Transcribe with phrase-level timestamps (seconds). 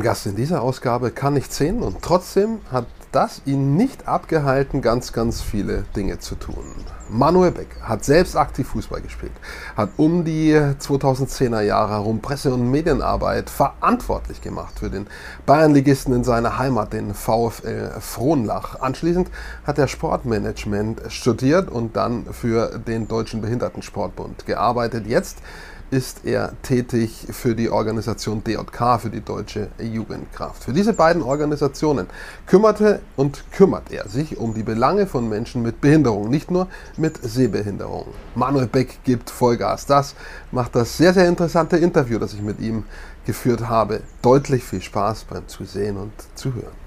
[0.00, 4.80] Mein Gast in dieser Ausgabe kann nicht sehen und trotzdem hat das ihn nicht abgehalten,
[4.80, 6.64] ganz, ganz viele Dinge zu tun.
[7.10, 9.32] Manuel Beck hat selbst aktiv Fußball gespielt,
[9.76, 15.06] hat um die 2010er Jahre herum Presse- und Medienarbeit verantwortlich gemacht für den
[15.44, 18.80] Bayernligisten in seiner Heimat, den VfL Frohnlach.
[18.80, 19.28] Anschließend
[19.66, 25.06] hat er Sportmanagement studiert und dann für den Deutschen Behindertensportbund gearbeitet.
[25.06, 25.42] Jetzt
[25.90, 30.64] ist er tätig für die Organisation DJK, für die Deutsche Jugendkraft.
[30.64, 32.06] Für diese beiden Organisationen
[32.46, 37.18] kümmerte und kümmert er sich um die Belange von Menschen mit Behinderung, nicht nur mit
[37.22, 38.06] Sehbehinderung.
[38.34, 39.86] Manuel Beck gibt Vollgas.
[39.86, 40.14] Das
[40.52, 42.84] macht das sehr, sehr interessante Interview, das ich mit ihm
[43.26, 46.80] geführt habe, deutlich viel Spaß beim Zusehen und Zuhören.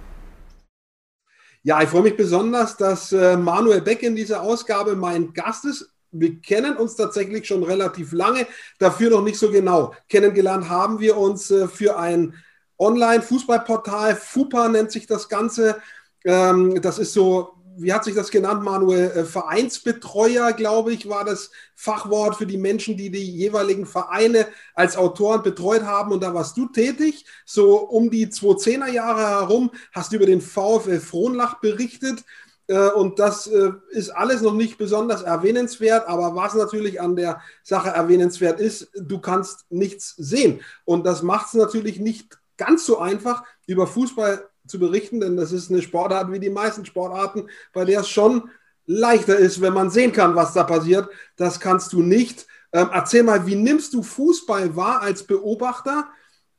[1.66, 5.93] Ja, ich freue mich besonders, dass äh, Manuel Beck in dieser Ausgabe mein Gast ist
[6.14, 8.48] wir kennen uns tatsächlich schon relativ lange,
[8.80, 9.94] dafür noch nicht so genau.
[10.10, 12.36] Kennengelernt haben wir uns äh, für ein
[12.78, 15.82] Online-Fußballportal, FUPA nennt sich das Ganze.
[16.26, 19.12] Ähm, das ist so, wie hat sich das genannt, Manuel?
[19.12, 24.98] Äh, Vereinsbetreuer, glaube ich, war das Fachwort für die Menschen, die die jeweiligen Vereine als
[24.98, 26.12] Autoren betreut haben.
[26.12, 27.26] Und da warst du tätig.
[27.46, 32.24] So um die 2010er Jahre herum hast du über den VfL Frohnlach berichtet.
[32.68, 37.42] Äh, und das äh, ist alles noch nicht besonders erwähnenswert, aber was natürlich an der
[37.64, 40.62] Sache erwähnenswert ist, du kannst nichts sehen.
[40.86, 45.52] Und das macht es natürlich nicht ganz so einfach, über Fußball zu berichten, denn das
[45.52, 48.50] ist eine Sportart wie die meisten Sportarten, bei der es schon
[48.86, 51.10] leichter ist, wenn man sehen kann, was da passiert.
[51.36, 52.48] Das kannst du nicht.
[52.72, 56.10] Ähm, erzähl mal, wie nimmst du Fußball wahr als Beobachter?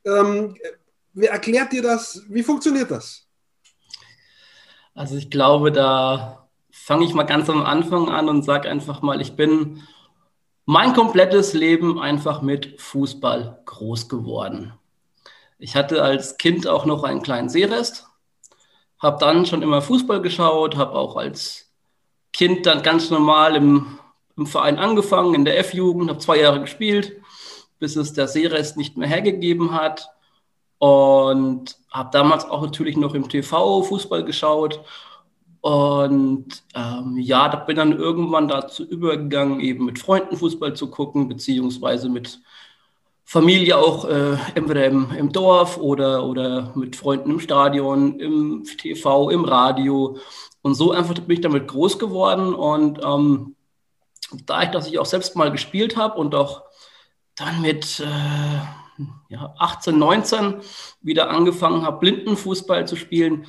[0.05, 0.55] Ähm,
[1.13, 2.23] wer erklärt dir das?
[2.29, 3.24] Wie funktioniert das?
[4.95, 9.19] Also ich glaube, da fange ich mal ganz am Anfang an und sage einfach mal,
[9.19, 9.83] ich bin
[10.65, 14.73] mein komplettes Leben einfach mit Fußball groß geworden.
[15.59, 18.07] Ich hatte als Kind auch noch einen kleinen Sehrest,
[18.97, 21.73] habe dann schon immer Fußball geschaut, habe auch als
[22.31, 23.99] Kind dann ganz normal im,
[24.37, 27.21] im Verein angefangen, in der F-Jugend, habe zwei Jahre gespielt,
[27.79, 30.09] bis es der Sehrest nicht mehr hergegeben hat.
[30.77, 34.81] Und habe damals auch natürlich noch im TV Fußball geschaut.
[35.61, 41.27] Und ähm, ja, da bin dann irgendwann dazu übergegangen, eben mit Freunden Fußball zu gucken,
[41.27, 42.39] beziehungsweise mit
[43.23, 49.31] Familie auch äh, entweder im, im Dorf oder, oder mit Freunden im Stadion, im TV,
[49.31, 50.17] im Radio.
[50.61, 52.53] Und so einfach bin ich damit groß geworden.
[52.53, 53.55] Und ähm,
[54.45, 56.63] da ich, dass ich auch selbst mal gespielt habe und auch
[57.35, 58.84] dann mit äh,
[59.29, 60.55] ja, 18, 19
[61.01, 63.47] wieder angefangen habe, Blindenfußball zu spielen,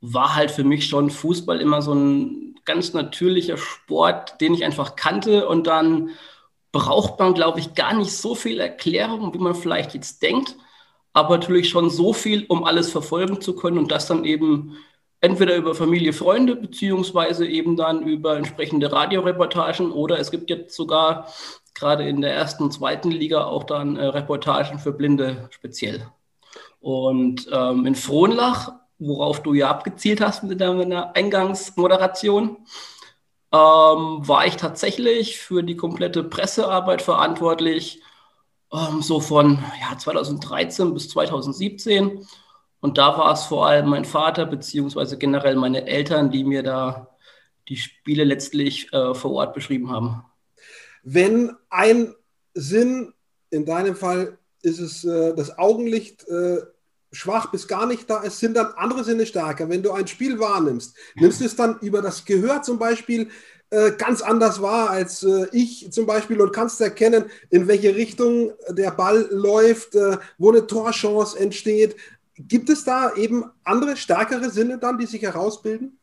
[0.00, 4.96] war halt für mich schon Fußball immer so ein ganz natürlicher Sport, den ich einfach
[4.96, 5.48] kannte.
[5.48, 6.10] Und dann
[6.72, 10.56] braucht man, glaube ich, gar nicht so viel Erklärung, wie man vielleicht jetzt denkt,
[11.12, 14.76] aber natürlich schon so viel, um alles verfolgen zu können und das dann eben
[15.20, 21.28] entweder über Familie, Freunde, beziehungsweise eben dann über entsprechende Radioreportagen oder es gibt jetzt sogar
[21.74, 26.06] gerade in der ersten und zweiten Liga auch dann äh, Reportagen für Blinde speziell.
[26.80, 32.58] Und ähm, in Frohnlach, worauf du ja abgezielt hast mit deiner Eingangsmoderation,
[33.52, 38.02] ähm, war ich tatsächlich für die komplette Pressearbeit verantwortlich,
[38.72, 42.26] ähm, so von ja, 2013 bis 2017.
[42.80, 47.08] Und da war es vor allem mein Vater beziehungsweise generell meine Eltern, die mir da
[47.68, 50.24] die Spiele letztlich äh, vor Ort beschrieben haben.
[51.02, 52.14] Wenn ein
[52.54, 53.12] Sinn,
[53.50, 56.58] in deinem Fall ist es äh, das Augenlicht, äh,
[57.10, 59.68] schwach bis gar nicht da ist, sind dann andere Sinne stärker.
[59.68, 63.28] Wenn du ein Spiel wahrnimmst, nimmst du es dann über das Gehör zum Beispiel
[63.70, 68.52] äh, ganz anders wahr als äh, ich zum Beispiel und kannst erkennen, in welche Richtung
[68.68, 71.96] der Ball läuft, äh, wo eine Torchance entsteht.
[72.36, 75.98] Gibt es da eben andere, stärkere Sinne dann, die sich herausbilden?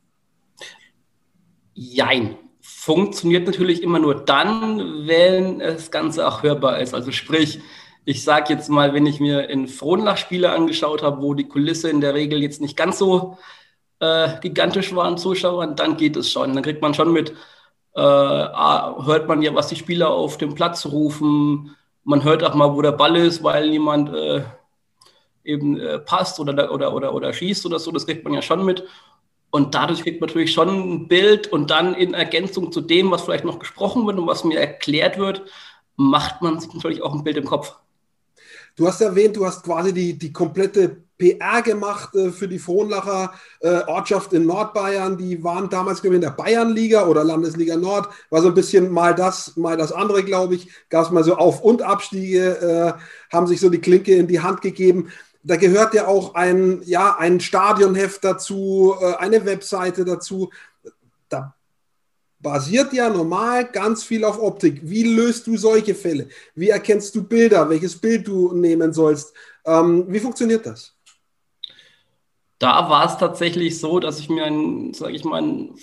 [1.74, 2.38] Jein
[2.70, 6.94] funktioniert natürlich immer nur dann, wenn das Ganze auch hörbar ist.
[6.94, 7.60] Also sprich,
[8.06, 11.90] ich sage jetzt mal, wenn ich mir in Frohnlach Spiele angeschaut habe, wo die Kulisse
[11.90, 13.38] in der Regel jetzt nicht ganz so
[14.00, 16.54] äh, gigantisch war an Zuschauern, dann geht es schon.
[16.54, 17.32] Dann kriegt man schon mit,
[17.96, 21.76] äh, hört man ja, was die Spieler auf dem Platz rufen.
[22.04, 24.44] Man hört auch mal, wo der Ball ist, weil jemand äh,
[25.44, 27.92] eben äh, passt oder, oder, oder, oder schießt oder so.
[27.92, 28.86] Das kriegt man ja schon mit.
[29.52, 33.24] Und dadurch kriegt man natürlich schon ein Bild und dann in Ergänzung zu dem, was
[33.24, 35.44] vielleicht noch gesprochen wird und was mir erklärt wird,
[35.96, 37.76] macht man sich natürlich auch ein Bild im Kopf.
[38.76, 43.34] Du hast erwähnt, du hast quasi die, die komplette PR gemacht äh, für die Frohnlacher
[43.60, 45.18] äh, Ortschaft in Nordbayern.
[45.18, 48.08] Die waren damals, ich, in der Bayernliga oder Landesliga Nord.
[48.30, 50.70] War so ein bisschen mal das, mal das andere, glaube ich.
[50.90, 54.40] Gab es mal so Auf- und Abstiege, äh, haben sich so die Klinke in die
[54.40, 55.10] Hand gegeben.
[55.44, 60.50] Da gehört ja auch ein, ja, ein Stadionheft dazu, äh, eine Webseite dazu.
[61.30, 61.56] Da
[62.40, 64.82] basiert ja normal ganz viel auf Optik.
[64.84, 66.30] Wie löst du solche Fälle?
[66.56, 67.70] Wie erkennst du Bilder?
[67.70, 69.34] Welches Bild du nehmen sollst?
[69.66, 70.96] Ähm, wie funktioniert das?
[72.58, 75.76] Da war es tatsächlich so, dass ich mir ein, sage ich mal, ein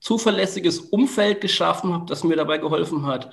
[0.00, 3.30] zuverlässiges Umfeld geschaffen habe, das mir dabei geholfen hat.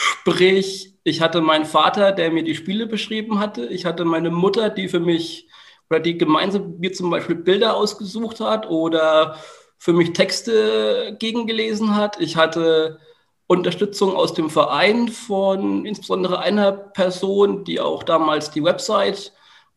[0.00, 3.66] Sprich, ich hatte meinen Vater, der mir die Spiele beschrieben hatte.
[3.66, 5.48] Ich hatte meine Mutter, die für mich
[5.90, 9.36] oder die gemeinsam mir zum Beispiel Bilder ausgesucht hat oder
[9.78, 12.20] für mich Texte gegengelesen hat.
[12.20, 13.00] Ich hatte
[13.48, 19.32] Unterstützung aus dem Verein von insbesondere einer Person, die auch damals die Website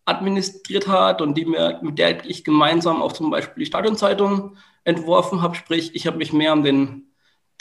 [0.06, 5.42] administriert hat und die mir, mit der ich gemeinsam auch zum Beispiel die Stadionzeitung entworfen
[5.42, 5.56] habe.
[5.56, 7.11] Sprich, ich habe mich mehr um den,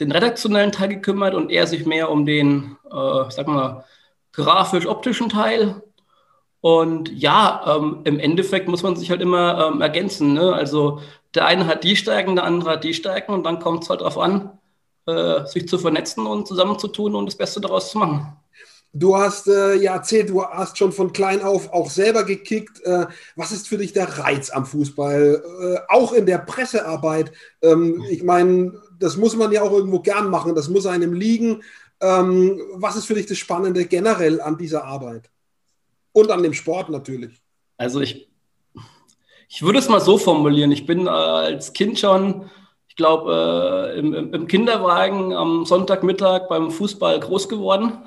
[0.01, 3.85] den redaktionellen Teil gekümmert und er sich mehr um den, äh, sag mal,
[4.33, 5.83] grafisch-optischen Teil.
[6.61, 10.35] Und ja, ähm, im Endeffekt muss man sich halt immer ähm, ergänzen.
[10.35, 10.53] Ne?
[10.53, 11.01] Also
[11.35, 14.01] der eine hat die Stärken, der andere hat die Stärken und dann kommt es halt
[14.01, 14.59] darauf an,
[15.07, 18.37] äh, sich zu vernetzen und zusammenzutun und das Beste daraus zu machen.
[18.93, 22.81] Du hast äh, ja erzählt, du hast schon von klein auf auch selber gekickt.
[22.85, 23.07] Äh,
[23.37, 25.43] was ist für dich der Reiz am Fußball?
[25.63, 27.31] Äh, auch in der Pressearbeit.
[27.63, 31.63] Ähm, ich meine, das muss man ja auch irgendwo gern machen, das muss einem liegen.
[32.01, 35.31] Ähm, was ist für dich das Spannende generell an dieser Arbeit?
[36.13, 37.41] Und an dem Sport natürlich.
[37.77, 38.29] Also ich,
[39.49, 40.73] ich würde es mal so formulieren.
[40.73, 42.51] Ich bin äh, als Kind schon,
[42.89, 48.05] ich glaube, äh, im, im Kinderwagen am Sonntagmittag beim Fußball groß geworden.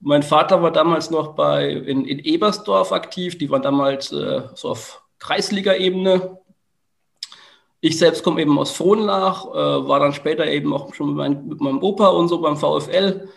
[0.00, 3.36] Mein Vater war damals noch bei, in, in Ebersdorf aktiv.
[3.36, 6.38] Die waren damals äh, so auf Kreisliga-Ebene.
[7.80, 11.48] Ich selbst komme eben aus Frohnlach, äh, war dann später eben auch schon mit, mein,
[11.48, 13.28] mit meinem Opa und so beim VfL.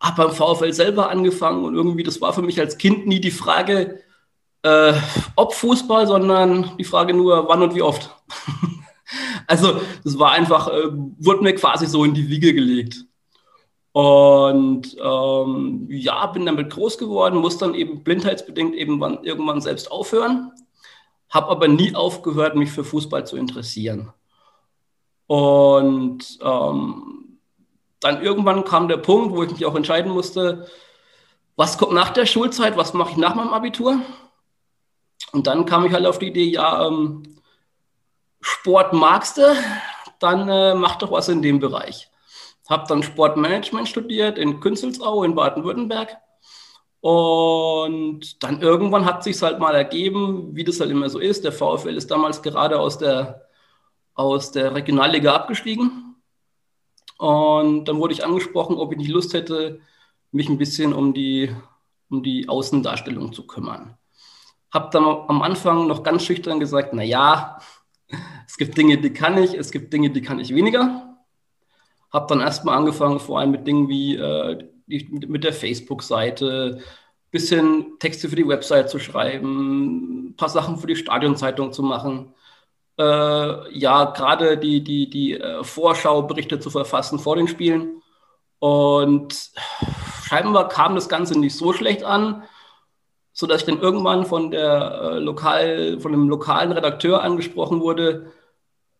[0.00, 3.30] Habe beim VfL selber angefangen und irgendwie, das war für mich als Kind nie die
[3.30, 4.00] Frage,
[4.62, 4.92] äh,
[5.36, 8.10] ob Fußball, sondern die Frage nur, wann und wie oft.
[9.46, 13.04] also, das war einfach, äh, wurde mir quasi so in die Wiege gelegt.
[13.92, 20.52] Und ähm, ja, bin damit groß geworden, muss dann eben blindheitsbedingt eben irgendwann selbst aufhören,
[21.30, 24.12] habe aber nie aufgehört, mich für Fußball zu interessieren.
[25.26, 27.38] Und ähm,
[28.00, 30.66] dann irgendwann kam der Punkt, wo ich mich auch entscheiden musste,
[31.56, 34.00] was kommt nach der Schulzeit, was mache ich nach meinem Abitur?
[35.32, 37.22] Und dann kam ich halt auf die Idee, ja, ähm,
[38.40, 39.54] Sport magst du,
[40.18, 42.10] dann äh, mach doch was in dem Bereich
[42.70, 46.16] habe dann Sportmanagement studiert in Künzelsau in Baden-Württemberg.
[47.00, 51.44] Und dann irgendwann hat sich halt mal ergeben, wie das halt immer so ist.
[51.44, 53.46] Der VfL ist damals gerade aus der,
[54.14, 56.16] aus der Regionalliga abgestiegen.
[57.16, 59.80] Und dann wurde ich angesprochen, ob ich nicht Lust hätte,
[60.32, 61.54] mich ein bisschen um die,
[62.10, 63.96] um die Außendarstellung zu kümmern.
[64.72, 67.58] Habe dann am Anfang noch ganz schüchtern gesagt, na ja,
[68.46, 71.18] es gibt Dinge, die kann ich, es gibt Dinge, die kann ich weniger.
[72.12, 76.80] Habe dann erstmal angefangen, vor allem mit Dingen wie äh, mit der Facebook-Seite,
[77.30, 82.34] bisschen Texte für die Website zu schreiben, ein paar Sachen für die Stadionzeitung zu machen.
[82.98, 88.02] Äh, ja, gerade die, die, die äh, Vorschauberichte zu verfassen vor den Spielen.
[88.58, 89.52] Und
[90.24, 92.42] scheinbar kam das Ganze nicht so schlecht an,
[93.32, 98.32] sodass ich dann irgendwann von, der, äh, lokal, von einem lokalen Redakteur angesprochen wurde,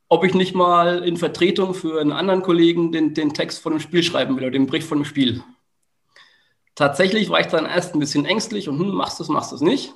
[0.09, 3.81] ob ich nicht mal in Vertretung für einen anderen Kollegen den, den Text von dem
[3.81, 5.43] Spiel schreiben will oder den Bericht von dem Spiel.
[6.75, 9.57] Tatsächlich war ich dann erst ein bisschen ängstlich und hm, machst du es, machst du
[9.57, 9.93] es nicht.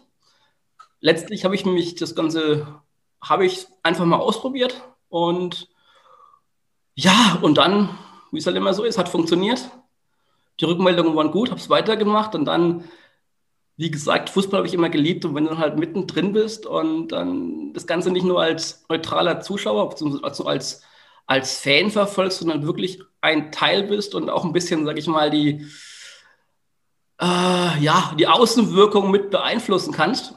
[1.00, 2.80] Letztlich habe ich mich das Ganze,
[3.20, 5.68] habe ich einfach mal ausprobiert und
[6.94, 7.90] ja, und dann,
[8.30, 9.70] wie es halt immer so ist, hat funktioniert.
[10.60, 12.84] Die Rückmeldungen waren gut, habe es weitergemacht und dann
[13.76, 17.72] wie gesagt, Fußball habe ich immer geliebt und wenn du halt mittendrin bist und dann
[17.72, 20.82] das Ganze nicht nur als neutraler Zuschauer beziehungsweise als,
[21.26, 25.30] als Fan verfolgst, sondern wirklich ein Teil bist und auch ein bisschen, sag ich mal,
[25.30, 25.66] die,
[27.20, 30.34] äh, ja, die Außenwirkung mit beeinflussen kannst,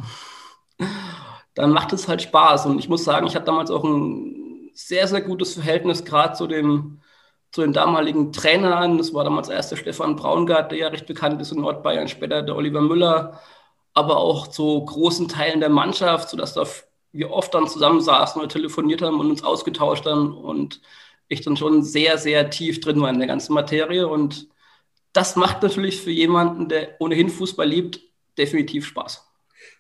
[1.56, 2.68] dann macht es halt Spaß.
[2.68, 6.48] Und ich muss sagen, ich hatte damals auch ein sehr, sehr gutes Verhältnis gerade zu
[6.48, 7.02] dem
[7.52, 8.98] zu den damaligen Trainern.
[8.98, 12.44] Das war damals erst der Stefan Braungart, der ja recht bekannt ist in Nordbayern, später
[12.44, 13.40] der Oliver Müller,
[13.94, 16.66] aber auch zu großen Teilen der Mannschaft, sodass da
[17.12, 20.82] wir oft dann zusammensaßen oder telefoniert haben und uns ausgetauscht haben und
[21.30, 24.08] ich dann schon sehr, sehr tief drin war in der ganzen Materie.
[24.08, 24.48] Und
[25.18, 28.00] das macht natürlich für jemanden, der ohnehin Fußball liebt,
[28.38, 29.27] definitiv Spaß.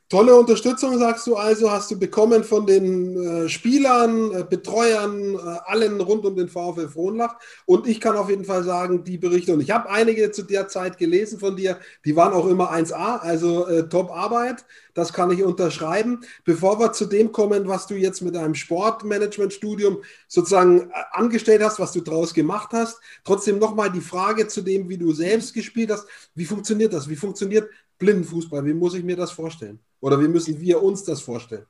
[0.09, 5.37] Tolle Unterstützung, sagst du also, hast du bekommen von den äh, Spielern, äh, Betreuern, äh,
[5.65, 7.35] allen rund um den VfL Frohnlach.
[7.65, 10.69] Und ich kann auf jeden Fall sagen, die Berichte, und ich habe einige zu der
[10.69, 14.63] Zeit gelesen von dir, die waren auch immer 1A, also äh, Top-Arbeit.
[14.93, 16.21] Das kann ich unterschreiben.
[16.45, 21.81] Bevor wir zu dem kommen, was du jetzt mit deinem Sportmanagement-Studium sozusagen äh, angestellt hast,
[21.81, 25.91] was du daraus gemacht hast, trotzdem nochmal die Frage zu dem, wie du selbst gespielt
[25.91, 26.07] hast.
[26.33, 27.09] Wie funktioniert das?
[27.09, 28.65] Wie funktioniert Blindenfußball?
[28.65, 29.79] Wie muss ich mir das vorstellen?
[29.99, 31.65] Oder wie müssen wir uns das vorstellen?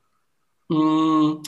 [0.68, 1.42] Mm,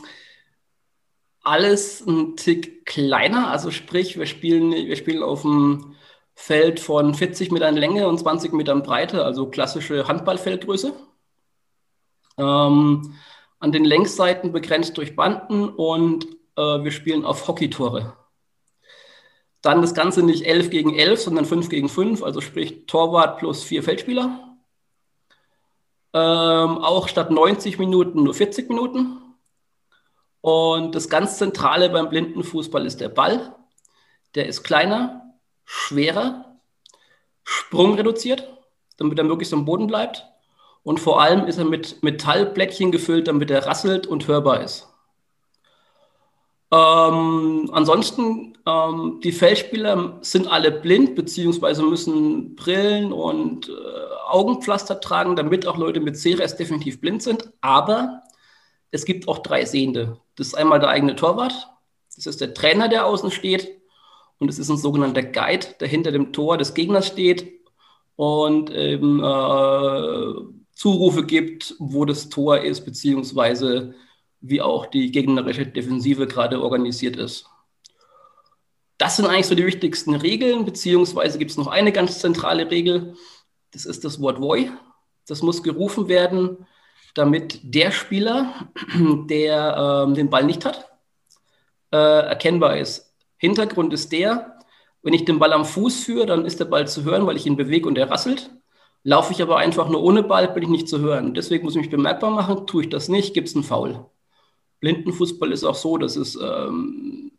[1.42, 3.50] alles ein Tick kleiner.
[3.50, 5.94] Also sprich, wir spielen, wir spielen auf dem
[6.34, 10.94] Feld von 40 Metern Länge und 20 Metern Breite, also klassische Handballfeldgröße.
[12.38, 13.14] Ähm,
[13.58, 18.16] an den Längsseiten begrenzt durch Banden und äh, wir spielen auf Hockeytore.
[19.60, 23.62] Dann das Ganze nicht 11 gegen 11, sondern 5 gegen 5, also sprich Torwart plus
[23.62, 24.49] vier Feldspieler.
[26.12, 29.18] Ähm, auch statt 90 Minuten nur 40 Minuten.
[30.40, 33.54] Und das ganz Zentrale beim Blindenfußball ist der Ball.
[34.34, 36.56] Der ist kleiner, schwerer,
[37.44, 38.48] sprungreduziert,
[38.96, 40.26] damit er möglichst am Boden bleibt.
[40.82, 44.88] Und vor allem ist er mit Metallblättchen gefüllt, damit er rasselt und hörbar ist.
[46.72, 53.72] Ähm, ansonsten, ähm, die Feldspieler sind alle blind, beziehungsweise müssen Brillen und äh,
[54.28, 57.52] Augenpflaster tragen, damit auch Leute mit CRS definitiv blind sind.
[57.60, 58.22] Aber
[58.90, 60.18] es gibt auch drei Sehende.
[60.36, 61.68] Das ist einmal der eigene Torwart,
[62.16, 63.80] das ist der Trainer, der außen steht,
[64.38, 67.60] und es ist ein sogenannter Guide, der hinter dem Tor des Gegners steht
[68.16, 70.34] und eben äh,
[70.72, 73.94] Zurufe gibt, wo das Tor ist, beziehungsweise
[74.40, 77.46] wie auch die gegnerische Defensive gerade organisiert ist.
[79.00, 83.14] Das sind eigentlich so die wichtigsten Regeln, beziehungsweise gibt es noch eine ganz zentrale Regel,
[83.70, 84.70] das ist das Wort Voy.
[85.26, 86.66] Das muss gerufen werden,
[87.14, 90.90] damit der Spieler, der ähm, den Ball nicht hat,
[91.92, 93.14] äh, erkennbar ist.
[93.38, 94.58] Hintergrund ist der,
[95.00, 97.46] wenn ich den Ball am Fuß führe, dann ist der Ball zu hören, weil ich
[97.46, 98.50] ihn bewege und er rasselt.
[99.02, 101.32] Laufe ich aber einfach nur ohne Ball, bin ich nicht zu hören.
[101.32, 102.66] Deswegen muss ich mich bemerkbar machen.
[102.66, 104.04] Tue ich das nicht, gibt es einen Foul.
[104.80, 107.29] Blindenfußball ist auch so, dass es ähm,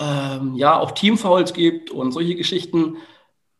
[0.00, 2.96] ähm, ja auch Teamfouls gibt und solche Geschichten.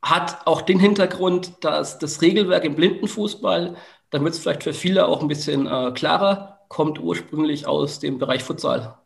[0.03, 3.77] Hat auch den Hintergrund, dass das Regelwerk im Blindenfußball,
[4.09, 8.43] damit es vielleicht für viele auch ein bisschen äh, klarer, kommt ursprünglich aus dem Bereich
[8.43, 8.97] Futsal.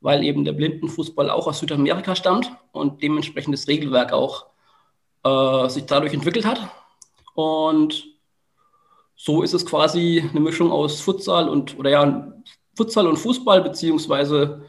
[0.00, 4.46] Weil eben der Blindenfußball auch aus Südamerika stammt und dementsprechend das Regelwerk auch
[5.24, 6.60] äh, sich dadurch entwickelt hat.
[7.34, 8.06] Und
[9.16, 12.32] so ist es quasi eine Mischung aus Futsal und, oder ja,
[12.76, 14.64] Futsal und Fußball, beziehungsweise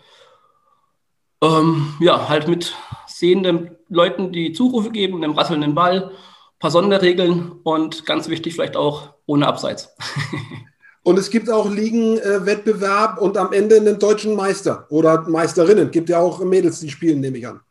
[1.42, 2.75] ähm, ja, halt mit
[3.08, 8.75] sehenden Leuten, die Zurufe geben, einem rasselnden Ball, ein paar Sonderregeln und ganz wichtig vielleicht
[8.77, 9.96] auch ohne Abseits.
[11.06, 15.92] Und es gibt auch Ligenwettbewerb und am Ende einen deutschen Meister oder Meisterinnen.
[15.92, 17.62] Gibt ja auch Mädels, die spielen, nehme ich an.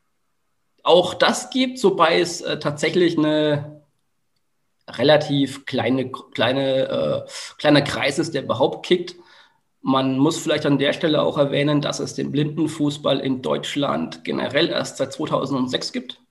[0.85, 3.83] Auch das gibt, wobei es äh, tatsächlich eine
[4.89, 9.17] relativ kleine, kleine, äh, kleiner Kreis ist, der überhaupt kickt.
[9.87, 14.71] Man muss vielleicht an der Stelle auch erwähnen, dass es den Blindenfußball in Deutschland generell
[14.71, 16.23] erst seit 2006 gibt.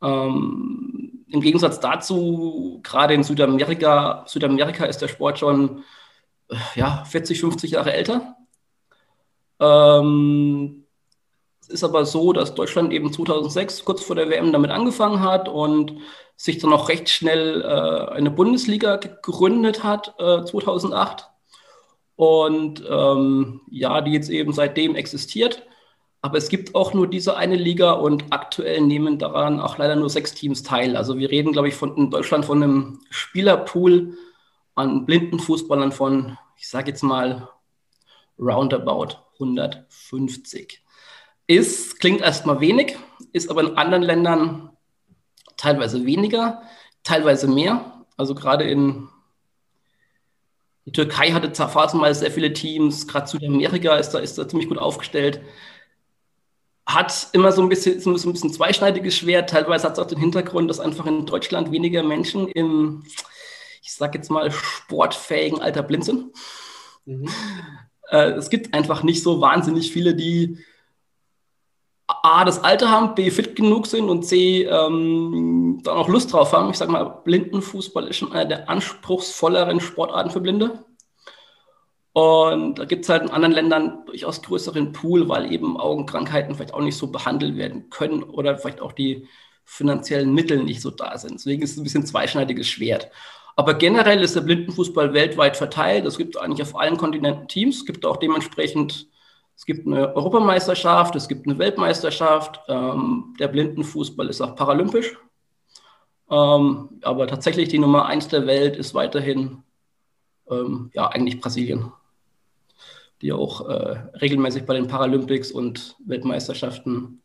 [0.00, 5.84] Ähm, Im Gegensatz dazu, gerade in Südamerika, Südamerika ist der Sport schon
[6.48, 8.36] äh, ja, 40, 50 Jahre älter.
[9.60, 10.86] Ähm,
[11.60, 15.50] es ist aber so, dass Deutschland eben 2006 kurz vor der WM damit angefangen hat
[15.50, 15.92] und
[16.36, 21.35] sich dann auch recht schnell äh, eine Bundesliga gegründet hat, äh, 2008
[22.16, 25.66] und ähm, ja, die jetzt eben seitdem existiert.
[26.22, 30.10] Aber es gibt auch nur diese eine Liga und aktuell nehmen daran auch leider nur
[30.10, 30.96] sechs Teams teil.
[30.96, 34.16] Also wir reden, glaube ich, von, in Deutschland von einem Spielerpool
[34.74, 37.48] an blinden Fußballern von, ich sage jetzt mal,
[38.38, 40.82] roundabout 150.
[41.46, 42.96] Ist, klingt erstmal wenig,
[43.32, 44.70] ist aber in anderen Ländern
[45.56, 46.62] teilweise weniger,
[47.04, 48.04] teilweise mehr.
[48.16, 49.08] Also gerade in
[50.86, 54.78] die Türkei hatte phasenweise sehr viele Teams, gerade Südamerika ist da, ist da ziemlich gut
[54.78, 55.40] aufgestellt.
[56.86, 59.50] Hat immer so ein bisschen, so ein bisschen zweischneidiges Schwert.
[59.50, 63.02] Teilweise hat es auch den Hintergrund, dass einfach in Deutschland weniger Menschen im,
[63.82, 66.26] ich sag jetzt mal, sportfähigen Alter blind sind.
[67.04, 67.28] Mhm.
[68.08, 70.64] Äh, es gibt einfach nicht so wahnsinnig viele, die
[72.26, 76.52] A, das Alter haben, B, fit genug sind und C, ähm, dann auch Lust drauf
[76.52, 76.70] haben.
[76.70, 80.84] Ich sage mal, Blindenfußball ist schon einer der anspruchsvolleren Sportarten für Blinde.
[82.12, 86.74] Und da gibt es halt in anderen Ländern durchaus größeren Pool, weil eben Augenkrankheiten vielleicht
[86.74, 89.28] auch nicht so behandelt werden können oder vielleicht auch die
[89.64, 91.34] finanziellen Mittel nicht so da sind.
[91.34, 93.08] Deswegen ist es ein bisschen zweischneidiges Schwert.
[93.54, 96.06] Aber generell ist der Blindenfußball weltweit verteilt.
[96.06, 97.76] Es gibt eigentlich auf allen Kontinenten Teams.
[97.76, 99.06] Es gibt auch dementsprechend,
[99.56, 102.60] es gibt eine Europameisterschaft, es gibt eine Weltmeisterschaft.
[102.68, 105.16] Ähm, der Blindenfußball ist auch paralympisch.
[106.30, 109.62] Ähm, aber tatsächlich die Nummer eins der Welt ist weiterhin
[110.50, 111.92] ähm, ja eigentlich Brasilien,
[113.22, 117.22] die auch äh, regelmäßig bei den Paralympics und Weltmeisterschaften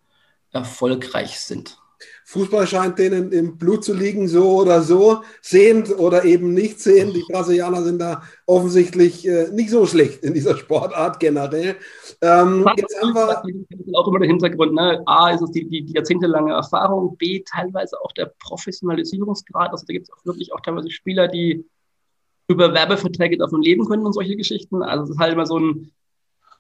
[0.51, 1.80] erfolgreich sind.
[2.25, 7.15] Fußball scheint denen im Blut zu liegen, so oder so, sehend oder eben nicht sehend.
[7.15, 11.75] Die Brasilianer sind da offensichtlich äh, nicht so schlecht in dieser Sportart generell.
[12.21, 14.73] Ähm, jetzt haben wir auch immer der Hintergrund.
[14.73, 15.01] Ne?
[15.05, 19.71] A ist es die, die, die, jahrzehntelange Erfahrung, B teilweise auch der Professionalisierungsgrad.
[19.71, 21.65] Also da gibt es auch wirklich auch teilweise Spieler, die
[22.47, 24.83] über Werbeverträge davon leben können und solche Geschichten.
[24.83, 25.91] Also es ist halt immer so ein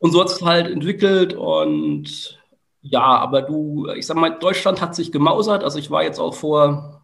[0.01, 2.40] und so hat es halt entwickelt und
[2.81, 5.63] ja, aber du, ich sag mal, Deutschland hat sich gemausert.
[5.63, 7.01] Also ich war jetzt auch vor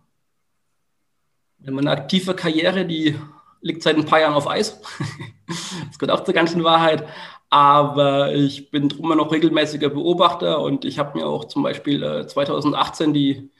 [1.59, 3.15] meine aktive Karriere, die
[3.61, 4.81] liegt seit ein paar Jahren auf Eis.
[5.87, 7.07] das gehört auch zur ganzen Wahrheit.
[7.49, 12.27] Aber ich bin immer noch regelmäßiger Beobachter und ich habe mir auch zum Beispiel äh,
[12.27, 13.51] 2018 die,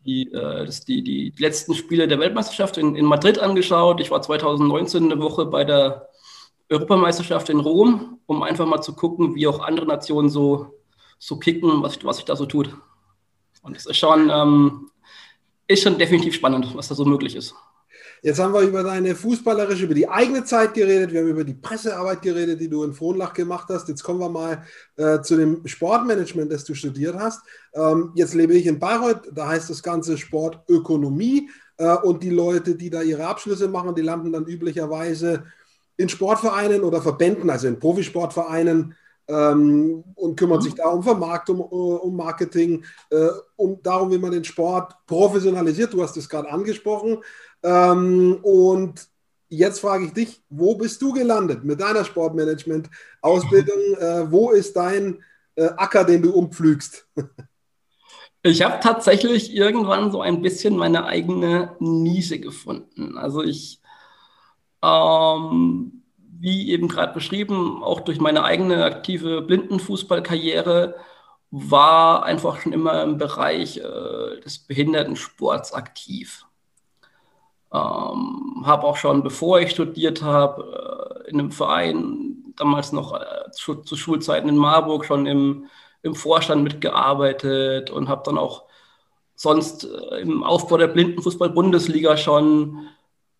[0.00, 4.00] die, äh, die, die, letzten Spiele der Weltmeisterschaft in, in Madrid angeschaut.
[4.00, 6.08] Ich war 2019 eine Woche bei der
[6.70, 10.83] Europameisterschaft in Rom, um einfach mal zu gucken, wie auch andere Nationen so
[11.18, 12.76] so kicken, was, was sich da so tut.
[13.62, 14.90] Und es ist schon, ähm,
[15.66, 17.54] ist schon definitiv spannend, was da so möglich ist.
[18.24, 21.52] Jetzt haben wir über deine fußballerische, über die eigene Zeit geredet, wir haben über die
[21.52, 23.86] Pressearbeit geredet, die du in Frohnlach gemacht hast.
[23.88, 24.64] Jetzt kommen wir mal
[24.96, 27.42] äh, zu dem Sportmanagement, das du studiert hast.
[27.74, 32.76] Ähm, jetzt lebe ich in Bayreuth, da heißt das Ganze Sportökonomie äh, und die Leute,
[32.76, 35.44] die da ihre Abschlüsse machen, die landen dann üblicherweise
[35.98, 38.94] in Sportvereinen oder Verbänden, also in Profisportvereinen
[39.28, 40.64] ähm, und kümmert mhm.
[40.64, 45.92] sich da um Vermarktung, um, um Marketing, äh, um darum, wie man den Sport professionalisiert.
[45.92, 47.18] Du hast es gerade angesprochen.
[47.62, 49.08] Ähm, und
[49.48, 53.94] jetzt frage ich dich, wo bist du gelandet mit deiner Sportmanagement-Ausbildung?
[53.98, 55.22] Äh, wo ist dein
[55.56, 57.08] äh, Acker, den du umpflügst?
[58.46, 63.16] Ich habe tatsächlich irgendwann so ein bisschen meine eigene Nische gefunden.
[63.16, 63.80] Also ich
[64.82, 66.03] ähm,
[66.40, 70.96] wie eben gerade beschrieben, auch durch meine eigene aktive Blindenfußballkarriere
[71.50, 76.46] war einfach schon immer im Bereich äh, des Behindertensports aktiv.
[77.72, 83.50] Ähm, habe auch schon, bevor ich studiert habe, äh, in einem Verein, damals noch äh,
[83.52, 85.66] zu, zu, Schulzeiten in Marburg, schon im,
[86.02, 88.64] im Vorstand mitgearbeitet und habe dann auch
[89.34, 92.88] sonst äh, im Aufbau der Blindenfußball-Bundesliga schon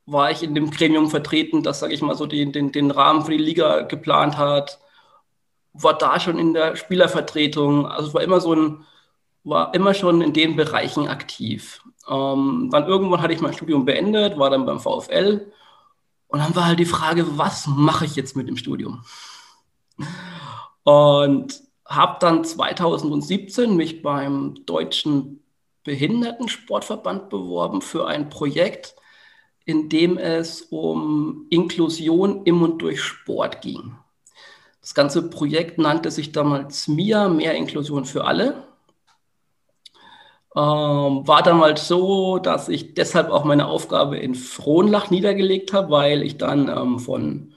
[0.06, 3.24] war ich in dem Gremium vertreten, das, sage ich mal, so den, den, den Rahmen
[3.24, 4.80] für die Liga geplant hat,
[5.72, 7.86] war da schon in der Spielervertretung.
[7.86, 8.84] Also war immer so ein,
[9.44, 11.82] war immer schon in den Bereichen aktiv.
[12.08, 15.50] Ähm, dann irgendwann hatte ich mein Studium beendet, war dann beim VfL
[16.28, 19.04] und dann war halt die Frage, was mache ich jetzt mit dem Studium?
[20.82, 25.44] Und habe dann 2017 mich beim Deutschen
[25.84, 28.96] Behindertensportverband beworben für ein Projekt,
[29.64, 33.96] in dem es um Inklusion im und durch Sport ging.
[34.80, 38.64] Das ganze Projekt nannte sich damals MIA, Mehr Inklusion für alle.
[40.54, 46.22] Ähm, war damals so, dass ich deshalb auch meine Aufgabe in Frohnlach niedergelegt habe, weil
[46.22, 47.54] ich dann ähm, von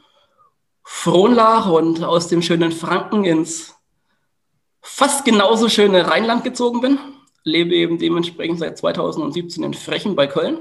[0.83, 3.75] Frohnlach und aus dem schönen Franken ins
[4.81, 6.97] fast genauso schöne Rheinland gezogen bin.
[7.43, 10.59] Lebe eben dementsprechend seit 2017 in Frechen bei Köln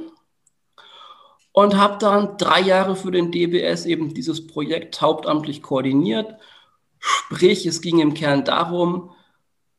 [1.56, 6.36] und habe dann drei Jahre für den DBS eben dieses Projekt hauptamtlich koordiniert.
[6.98, 9.12] Sprich, es ging im Kern darum,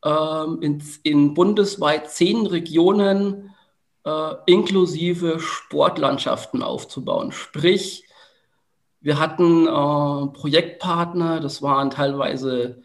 [0.03, 3.53] ähm, in, bundesweit zehn Regionen
[4.05, 7.31] äh, inklusive Sportlandschaften aufzubauen.
[7.31, 8.05] Sprich,
[8.99, 12.81] wir hatten äh, Projektpartner, das waren teilweise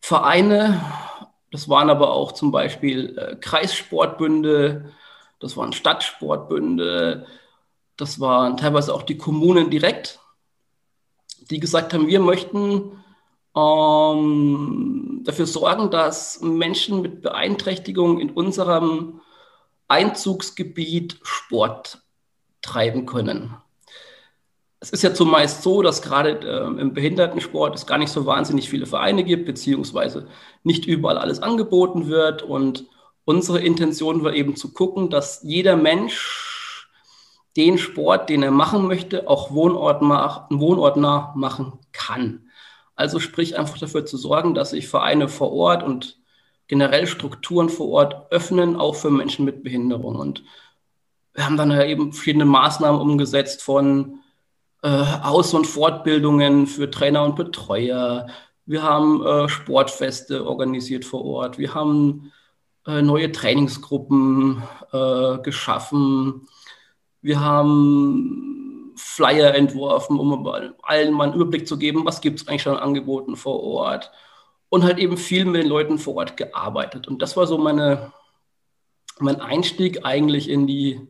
[0.00, 0.80] Vereine,
[1.50, 4.92] das waren aber auch zum Beispiel äh, Kreissportbünde,
[5.40, 7.26] das waren Stadtsportbünde,
[7.98, 10.20] das waren teilweise auch die Kommunen direkt,
[11.50, 12.92] die gesagt haben, wir möchten
[13.56, 19.20] ähm, dafür sorgen, dass Menschen mit Beeinträchtigung in unserem
[19.88, 21.98] Einzugsgebiet Sport
[22.62, 23.54] treiben können.
[24.80, 28.68] Es ist ja zumeist so, dass gerade äh, im Behindertensport es gar nicht so wahnsinnig
[28.68, 30.28] viele Vereine gibt, beziehungsweise
[30.62, 32.42] nicht überall alles angeboten wird.
[32.44, 32.84] Und
[33.24, 36.47] unsere Intention war eben zu gucken, dass jeder Mensch
[37.56, 42.50] den Sport, den er machen möchte, auch wohnortnah, machen kann.
[42.94, 46.18] Also sprich einfach dafür zu sorgen, dass sich Vereine vor Ort und
[46.66, 50.16] generell Strukturen vor Ort öffnen, auch für Menschen mit Behinderung.
[50.16, 50.44] Und
[51.32, 54.20] wir haben dann eben verschiedene Maßnahmen umgesetzt von
[54.82, 58.26] äh, Aus- und Fortbildungen für Trainer und Betreuer.
[58.66, 61.58] Wir haben äh, Sportfeste organisiert vor Ort.
[61.58, 62.32] Wir haben
[62.86, 66.48] äh, neue Trainingsgruppen äh, geschaffen.
[67.20, 70.46] Wir haben Flyer entworfen, um
[70.82, 74.10] allen mal einen Überblick zu geben, was gibt es eigentlich schon an Angeboten vor Ort.
[74.68, 77.08] Und halt eben viel mit den Leuten vor Ort gearbeitet.
[77.08, 78.12] Und das war so meine,
[79.18, 81.00] mein Einstieg eigentlich in die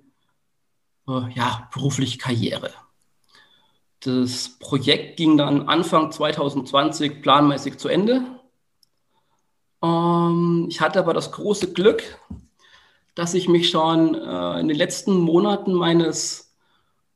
[1.09, 2.71] äh, ja, berufliche Karriere.
[4.01, 8.23] Das Projekt ging dann Anfang 2020 planmäßig zu Ende.
[9.83, 12.03] Ähm, ich hatte aber das große Glück,
[13.19, 16.55] dass ich mich schon äh, in den letzten Monaten meines,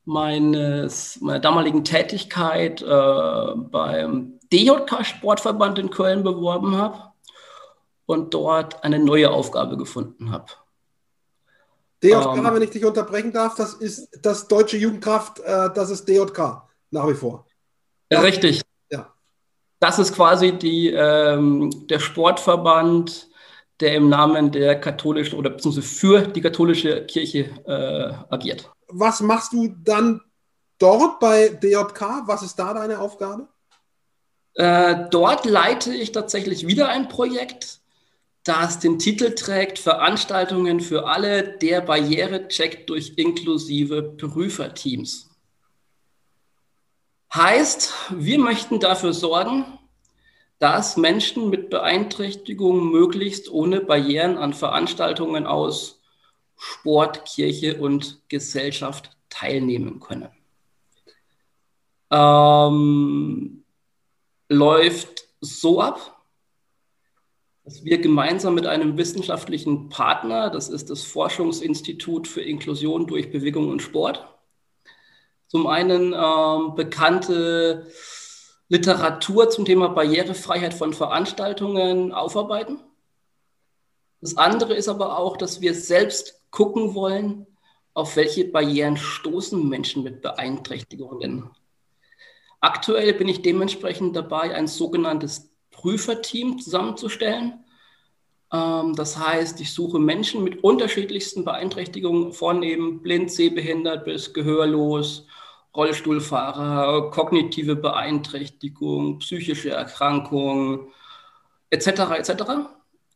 [0.05, 7.13] meines meiner damaligen Tätigkeit äh, beim DJK Sportverband in Köln beworben habe
[8.07, 10.47] und dort eine neue Aufgabe gefunden habe.
[12.03, 16.09] DJK, ähm, wenn ich dich unterbrechen darf, das ist das deutsche Jugendkraft, äh, das ist
[16.09, 17.47] DJK nach wie vor.
[18.11, 18.63] Ja, richtig.
[18.91, 19.13] Ja.
[19.79, 23.29] Das ist quasi die, ähm, der Sportverband,
[23.83, 28.71] der im Namen der katholischen oder beziehungsweise für die katholische Kirche äh, agiert.
[28.89, 30.21] Was machst du dann
[30.79, 32.23] dort bei DJK?
[32.27, 33.49] Was ist da deine Aufgabe?
[34.55, 37.81] Äh, dort leite ich tatsächlich wieder ein Projekt,
[38.45, 45.31] das den Titel trägt Veranstaltungen für alle, der Barrierecheck durch inklusive Prüferteams.
[47.35, 49.65] Heißt, wir möchten dafür sorgen,
[50.63, 56.01] dass Menschen mit Beeinträchtigungen möglichst ohne Barrieren an Veranstaltungen aus
[56.57, 60.29] Sport, Kirche und Gesellschaft teilnehmen können.
[62.13, 63.65] Ähm,
[64.49, 66.23] läuft so ab,
[67.65, 73.69] dass wir gemeinsam mit einem wissenschaftlichen Partner, das ist das Forschungsinstitut für Inklusion durch Bewegung
[73.69, 74.25] und Sport,
[75.49, 77.89] zum einen ähm, bekannte
[78.73, 82.81] Literatur zum Thema Barrierefreiheit von Veranstaltungen aufarbeiten.
[84.23, 87.47] Das andere ist aber auch, dass wir selbst gucken wollen,
[87.93, 91.51] auf welche Barrieren stoßen Menschen mit Beeinträchtigungen.
[92.63, 97.63] Aktuell bin ich dementsprechend dabei, ein sogenanntes Prüferteam zusammenzustellen.
[98.51, 105.27] Ähm, das heißt, ich suche Menschen mit unterschiedlichsten Beeinträchtigungen, von eben blind, sehbehindert bis gehörlos,
[105.75, 110.93] Rollstuhlfahrer, kognitive Beeinträchtigung, psychische Erkrankung
[111.71, 111.89] etc.
[112.19, 112.43] etc.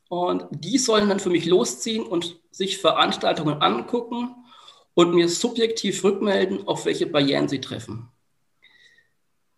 [0.09, 4.35] Und die sollen dann für mich losziehen und sich Veranstaltungen angucken
[4.95, 8.09] und mir subjektiv rückmelden, auf welche Barrieren sie treffen.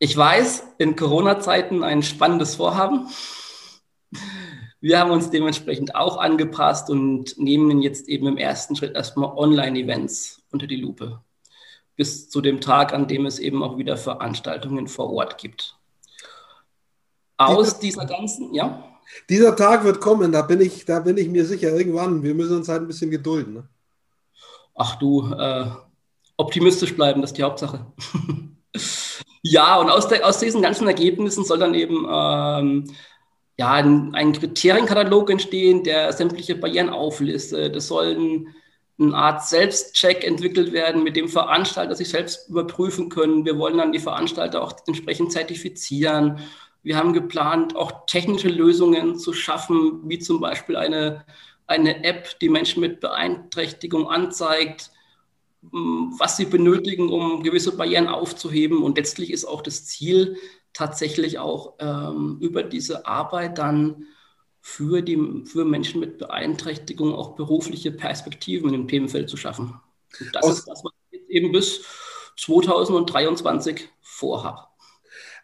[0.00, 3.08] Ich weiß, in Corona-Zeiten ein spannendes Vorhaben.
[4.80, 10.42] Wir haben uns dementsprechend auch angepasst und nehmen jetzt eben im ersten Schritt erstmal Online-Events
[10.50, 11.20] unter die Lupe
[11.98, 15.76] bis zu dem Tag, an dem es eben auch wieder Veranstaltungen vor Ort gibt.
[17.37, 18.84] Aus dieser ganzen, ja?
[19.28, 22.22] Dieser Tag wird kommen, da bin ich, da bin ich mir sicher, irgendwann.
[22.22, 23.54] Wir müssen uns halt ein bisschen gedulden.
[23.54, 23.68] Ne?
[24.76, 25.66] Ach du, äh,
[26.37, 27.84] optimistisch bleiben, das ist die Hauptsache.
[29.42, 32.84] ja, und aus, der, aus diesen ganzen Ergebnissen soll dann eben ähm,
[33.58, 37.74] ja, ein, ein Kriterienkatalog entstehen, der sämtliche Barrieren auflistet.
[37.74, 38.54] Es sollen
[38.98, 43.44] eine Art Selbstcheck entwickelt werden, mit dem Veranstalter sich selbst überprüfen können.
[43.44, 46.40] Wir wollen dann die Veranstalter auch entsprechend zertifizieren.
[46.82, 51.24] Wir haben geplant, auch technische Lösungen zu schaffen, wie zum Beispiel eine,
[51.66, 54.90] eine App, die Menschen mit Beeinträchtigung anzeigt,
[55.70, 58.82] hm, was sie benötigen, um gewisse Barrieren aufzuheben.
[58.82, 60.37] Und letztlich ist auch das Ziel,
[60.72, 64.06] tatsächlich auch ähm, über diese Arbeit dann
[64.68, 69.81] für, die, für Menschen mit Beeinträchtigung auch berufliche Perspektiven in dem Themenfeld zu schaffen.
[70.20, 71.81] Und das aus, ist das, was ich jetzt eben bis
[72.37, 74.66] 2023 vorhabe.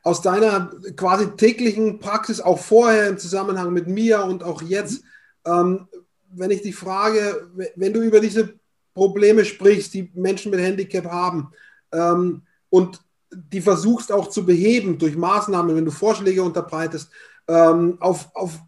[0.02, 5.02] Aus deiner quasi täglichen Praxis, auch vorher im Zusammenhang mit mir und auch jetzt,
[5.46, 5.88] ähm,
[6.28, 8.54] wenn ich dich frage, wenn du über diese
[8.92, 11.50] Probleme sprichst, die Menschen mit Handicap haben
[11.92, 13.00] ähm, und
[13.32, 17.10] die versuchst auch zu beheben durch Maßnahmen, wenn du Vorschläge unterbreitest,
[17.48, 18.60] ähm, auf, auf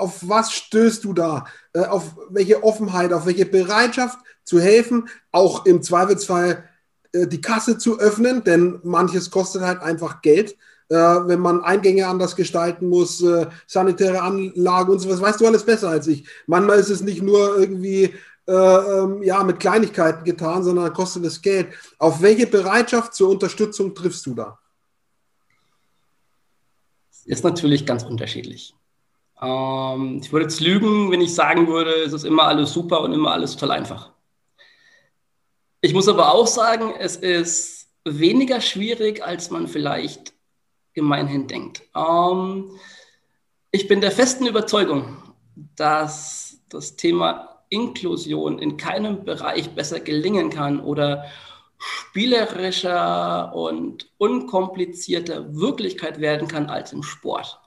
[0.00, 1.44] auf was stößt du da?
[1.72, 6.64] Äh, auf welche Offenheit, auf welche Bereitschaft zu helfen, auch im Zweifelsfall
[7.12, 10.56] äh, die Kasse zu öffnen, denn manches kostet halt einfach Geld.
[10.88, 13.24] Äh, wenn man Eingänge anders gestalten muss,
[13.66, 16.26] sanitäre Anlagen und so was, weißt du alles besser als ich.
[16.46, 18.14] Manchmal ist es nicht nur irgendwie
[18.50, 21.68] äh, ähm, ja, mit Kleinigkeiten getan, sondern kostet es Geld.
[21.98, 24.58] Auf welche Bereitschaft zur Unterstützung triffst du da?
[27.26, 28.74] Ist natürlich ganz unterschiedlich.
[29.40, 33.12] Ähm, ich würde jetzt lügen, wenn ich sagen würde, es ist immer alles super und
[33.12, 34.10] immer alles total einfach.
[35.80, 40.34] Ich muss aber auch sagen, es ist weniger schwierig, als man vielleicht
[40.92, 41.82] gemeinhin denkt.
[41.94, 42.78] Ähm,
[43.70, 45.16] ich bin der festen Überzeugung,
[45.76, 51.24] dass das Thema Inklusion in keinem Bereich besser gelingen kann oder
[51.78, 57.58] spielerischer und unkomplizierter Wirklichkeit werden kann als im Sport.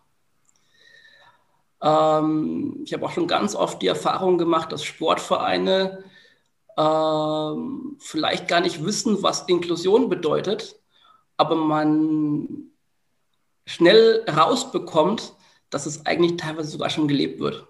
[1.83, 6.03] Ähm, ich habe auch schon ganz oft die Erfahrung gemacht, dass Sportvereine
[6.77, 10.79] ähm, vielleicht gar nicht wissen, was Inklusion bedeutet,
[11.37, 12.71] aber man
[13.65, 15.33] schnell rausbekommt,
[15.69, 17.67] dass es eigentlich teilweise sogar schon gelebt wird.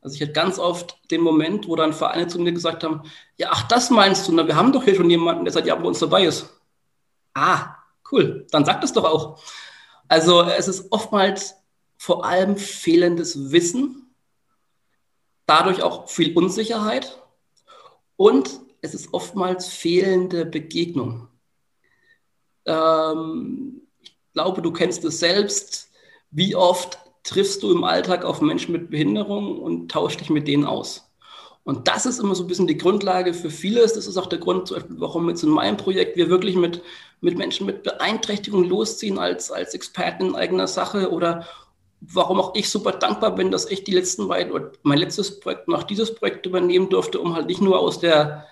[0.00, 3.02] Also ich hatte ganz oft den Moment, wo dann Vereine zu mir gesagt haben,
[3.36, 5.82] ja, ach, das meinst du, na, wir haben doch hier schon jemanden, der seit Jahren
[5.82, 6.48] bei uns dabei ist.
[7.34, 7.76] Ah,
[8.12, 9.40] cool, dann sag das doch auch.
[10.08, 11.57] Also es ist oftmals
[11.98, 14.14] vor allem fehlendes Wissen,
[15.46, 17.20] dadurch auch viel Unsicherheit
[18.16, 21.28] und es ist oftmals fehlende Begegnung.
[22.64, 25.90] Ähm, ich glaube, du kennst es selbst.
[26.30, 30.64] Wie oft triffst du im Alltag auf Menschen mit Behinderung und tauschst dich mit denen
[30.64, 31.10] aus?
[31.64, 33.92] Und das ist immer so ein bisschen die Grundlage für vieles.
[33.92, 36.82] Das ist auch der Grund, warum jetzt in meinem Projekt wir wirklich mit,
[37.20, 41.46] mit Menschen mit Beeinträchtigung losziehen als, als Experten in eigener Sache oder
[42.00, 45.68] warum auch ich super dankbar bin, dass ich die letzten beiden oder mein letztes Projekt
[45.68, 48.46] noch dieses Projekt übernehmen durfte, um halt nicht nur aus der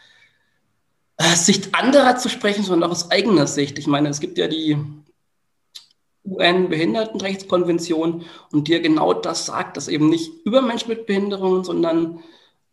[1.17, 3.79] äh, Sicht anderer zu sprechen, sondern auch aus eigener Sicht.
[3.79, 4.77] Ich meine, es gibt ja die
[6.25, 12.23] UN-Behindertenrechtskonvention und die ja genau das sagt, dass eben nicht über Menschen mit Behinderungen, sondern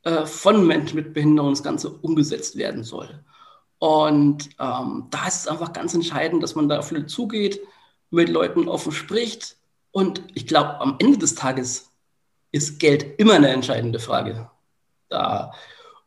[0.03, 3.23] äh, von Menschen mit Behinderungen das Ganze umgesetzt werden soll.
[3.77, 7.61] Und ähm, da ist es einfach ganz entscheidend, dass man da Leute zugeht,
[8.09, 9.57] mit Leuten offen spricht,
[9.93, 11.91] und ich glaube, am Ende des Tages
[12.51, 14.49] ist Geld immer eine entscheidende Frage.
[15.07, 15.53] Da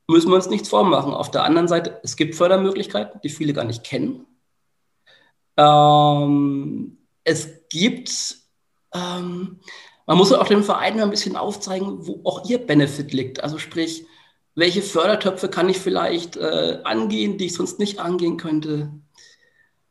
[0.09, 1.15] müssen wir uns nichts vormachen.
[1.15, 4.27] Auf der anderen Seite, es gibt Fördermöglichkeiten, die viele gar nicht kennen.
[5.57, 8.37] Ähm, es gibt,
[8.93, 9.61] ähm,
[10.05, 13.43] man muss auch dem Verein ein bisschen aufzeigen, wo auch ihr Benefit liegt.
[13.43, 14.05] Also sprich,
[14.57, 18.91] welche Fördertöpfe kann ich vielleicht äh, angehen, die ich sonst nicht angehen könnte?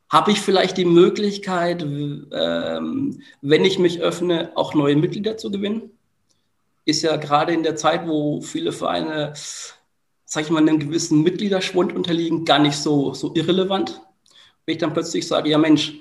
[0.08, 5.90] Habe ich vielleicht die Möglichkeit, ähm, wenn ich mich öffne, auch neue Mitglieder zu gewinnen.
[6.84, 9.32] Ist ja gerade in der Zeit, wo viele Vereine,
[10.24, 14.00] sage ich mal, einem gewissen Mitgliederschwund unterliegen, gar nicht so, so irrelevant.
[14.64, 15.94] Wenn ich dann plötzlich sage, ja Mensch,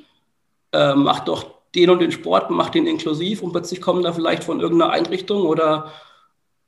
[0.72, 4.44] äh, mach doch den und den Sport, mach den inklusiv und plötzlich kommen da vielleicht
[4.44, 5.91] von irgendeiner Einrichtung oder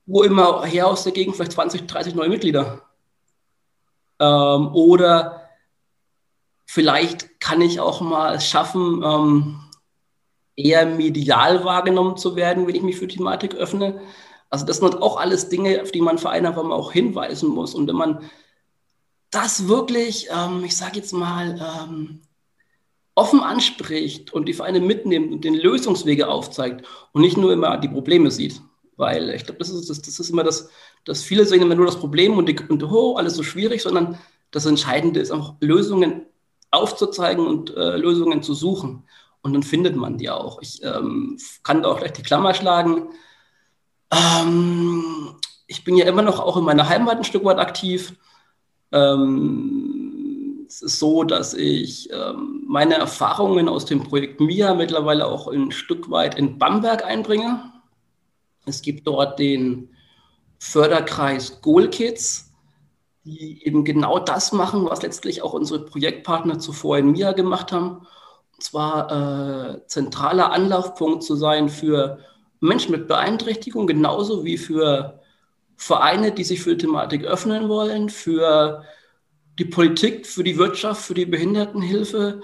[0.07, 2.81] wo immer her aus der Gegend vielleicht 20, 30 neue Mitglieder.
[4.19, 5.46] Ähm, oder
[6.69, 9.59] Vielleicht kann ich auch mal schaffen, ähm,
[10.57, 14.01] eher medial wahrgenommen zu werden, wenn ich mich für Thematik öffne.
[14.49, 17.73] Also das sind auch alles Dinge, auf die man Vereine einfach mal auch hinweisen muss.
[17.73, 18.29] Und wenn man
[19.31, 22.21] das wirklich, ähm, ich sage jetzt mal, ähm,
[23.15, 27.89] offen anspricht und die Vereine mitnimmt und den Lösungswege aufzeigt und nicht nur immer die
[27.89, 28.61] Probleme sieht.
[28.97, 30.69] Weil ich glaube, das ist, das, das ist immer das,
[31.05, 34.17] dass viele sehen immer nur das Problem und, die, und oh, alles so schwierig, sondern
[34.51, 36.25] das Entscheidende ist auch Lösungen
[36.71, 39.03] aufzuzeigen und äh, Lösungen zu suchen.
[39.41, 40.61] Und dann findet man die auch.
[40.61, 43.09] Ich ähm, kann da auch gleich die Klammer schlagen.
[44.11, 45.35] Ähm,
[45.67, 48.13] ich bin ja immer noch auch in meiner Heimat ein Stück weit aktiv.
[48.91, 55.47] Ähm, es ist so, dass ich ähm, meine Erfahrungen aus dem Projekt MIA mittlerweile auch
[55.47, 57.71] ein Stück weit in Bamberg einbringe.
[58.65, 59.89] Es gibt dort den
[60.59, 62.46] Förderkreis Goal Kids
[63.27, 68.07] die eben genau das machen, was letztlich auch unsere Projektpartner zuvor in MIA gemacht haben.
[68.53, 72.19] Und zwar äh, zentraler Anlaufpunkt zu sein für
[72.59, 75.19] Menschen mit Beeinträchtigung, genauso wie für
[75.75, 78.83] Vereine, die sich für die Thematik öffnen wollen, für
[79.59, 82.41] die Politik, für die Wirtschaft, für die Behindertenhilfe,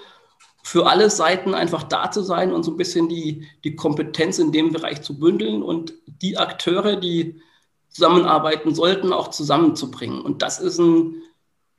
[0.64, 4.52] für alle Seiten einfach da zu sein und so ein bisschen die, die Kompetenz in
[4.52, 7.42] dem Bereich zu bündeln und die Akteure, die
[7.94, 10.22] zusammenarbeiten sollten, auch zusammenzubringen.
[10.22, 11.22] Und das ist ein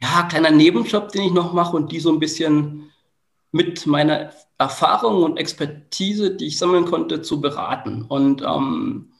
[0.00, 2.90] ja, kleiner Nebenjob, den ich noch mache und die so ein bisschen
[3.52, 8.02] mit meiner Erfahrung und Expertise, die ich sammeln konnte, zu beraten.
[8.02, 9.12] Und ähm,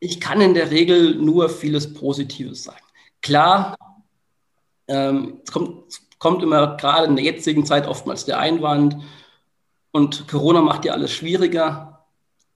[0.00, 2.84] ich kann in der Regel nur vieles Positives sagen.
[3.22, 3.76] Klar,
[4.88, 8.96] ähm, es kommt, kommt immer gerade in der jetzigen Zeit oftmals der Einwand
[9.92, 12.04] und Corona macht ja alles schwieriger.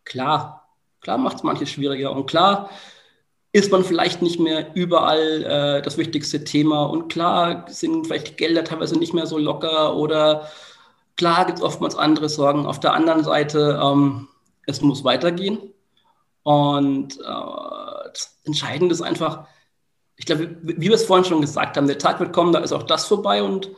[0.05, 0.58] Klar,
[1.01, 2.71] Klar macht es manches schwieriger und klar
[3.53, 8.65] ist man vielleicht nicht mehr überall äh, das wichtigste Thema und klar sind vielleicht Gelder
[8.65, 10.49] teilweise nicht mehr so locker oder
[11.17, 12.67] klar gibt es oftmals andere Sorgen.
[12.67, 14.29] Auf der anderen Seite, ähm,
[14.67, 15.59] es muss weitergehen
[16.43, 19.47] und äh, das Entscheidende ist einfach,
[20.17, 22.73] ich glaube, wie wir es vorhin schon gesagt haben, der Tag wird kommen, da ist
[22.73, 23.71] auch das vorbei und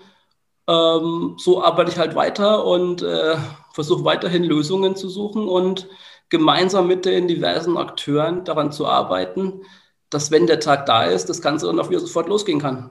[0.68, 3.37] ähm, so arbeite ich halt weiter und äh,
[3.72, 5.88] versuche weiterhin Lösungen zu suchen und
[6.31, 9.62] gemeinsam mit den diversen Akteuren daran zu arbeiten,
[10.09, 12.90] dass wenn der Tag da ist, das Ganze dann auch wieder sofort losgehen kann.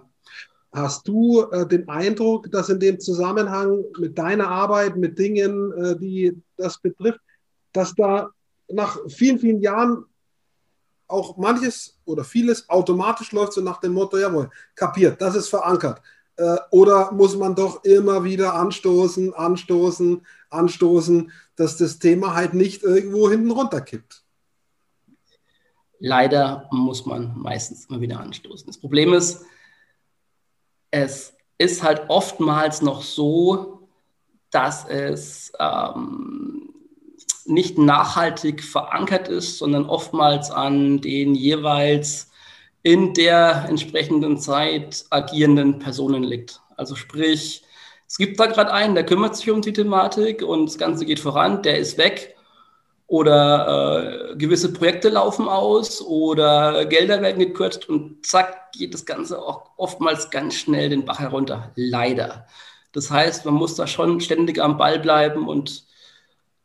[0.72, 5.98] Hast du äh, den Eindruck, dass in dem Zusammenhang mit deiner Arbeit, mit Dingen, äh,
[5.98, 7.20] die das betrifft,
[7.74, 8.30] dass da
[8.68, 10.06] nach vielen, vielen Jahren
[11.08, 16.02] auch manches oder vieles automatisch läuft, so nach dem Motto, jawohl, kapiert, das ist verankert.
[16.36, 22.84] Äh, oder muss man doch immer wieder anstoßen, anstoßen, anstoßen, dass das Thema halt nicht
[22.84, 24.24] irgendwo hinten runterkippt?
[26.00, 28.66] Leider muss man meistens immer wieder anstoßen.
[28.66, 29.46] Das Problem ist,
[30.92, 33.90] es ist halt oftmals noch so,
[34.50, 36.74] dass es ähm,
[37.46, 42.32] nicht nachhaltig verankert ist, sondern oftmals an den jeweils
[42.82, 46.62] in der entsprechenden Zeit agierenden Personen liegt.
[46.78, 47.64] Also sprich,
[48.10, 51.20] es gibt da gerade einen, der kümmert sich um die Thematik und das Ganze geht
[51.20, 52.36] voran, der ist weg
[53.06, 59.40] oder äh, gewisse Projekte laufen aus oder Gelder werden gekürzt und zack geht das Ganze
[59.40, 61.72] auch oftmals ganz schnell den Bach herunter.
[61.76, 62.48] Leider.
[62.94, 65.86] Das heißt, man muss da schon ständig am Ball bleiben und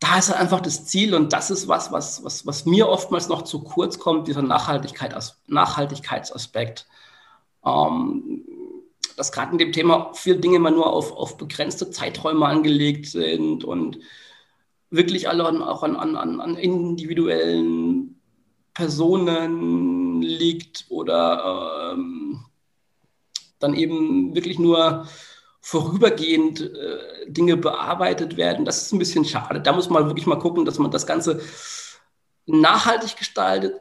[0.01, 3.43] da ist einfach das Ziel und das ist was, was, was, was mir oftmals noch
[3.43, 5.15] zu kurz kommt, dieser Nachhaltigkeit,
[5.47, 6.87] Nachhaltigkeitsaspekt.
[7.67, 8.45] Ähm,
[9.17, 13.65] dass gerade in dem Thema viele Dinge immer nur auf, auf begrenzte Zeiträume angelegt sind
[13.65, 13.99] und
[14.91, 18.21] wirklich alle an, auch an, an, an individuellen
[18.75, 22.45] Personen liegt oder ähm,
[23.59, 25.07] dann eben wirklich nur
[25.61, 28.65] vorübergehend äh, Dinge bearbeitet werden.
[28.65, 29.61] Das ist ein bisschen schade.
[29.61, 31.41] Da muss man wirklich mal gucken, dass man das Ganze
[32.47, 33.81] nachhaltig gestaltet,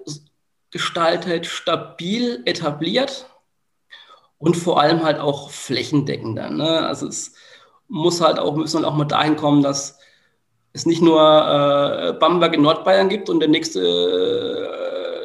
[0.72, 3.28] gestaltet stabil etabliert
[4.44, 6.50] und vor allem halt auch flächendeckender.
[6.50, 6.86] Ne?
[6.86, 7.34] Also es
[7.88, 9.98] muss halt auch, müssen halt auch mal dahin kommen, dass
[10.74, 13.80] es nicht nur äh, Bamberg in Nordbayern gibt und der nächste,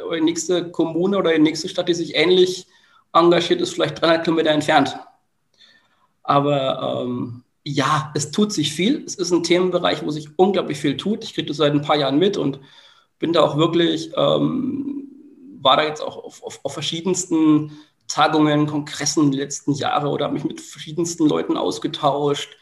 [0.08, 2.68] äh, die nächste Kommune oder die nächste Stadt, die sich ähnlich
[3.12, 4.96] engagiert, ist vielleicht 300 Kilometer entfernt.
[6.22, 9.02] Aber ähm, ja, es tut sich viel.
[9.04, 11.24] Es ist ein Themenbereich, wo sich unglaublich viel tut.
[11.24, 12.60] Ich kriege das seit ein paar Jahren mit und
[13.18, 15.08] bin da auch wirklich, ähm,
[15.60, 17.72] war da jetzt auch auf, auf, auf verschiedensten
[18.08, 22.56] Tagungen, Kongressen die letzten Jahre oder habe mich mit verschiedensten Leuten ausgetauscht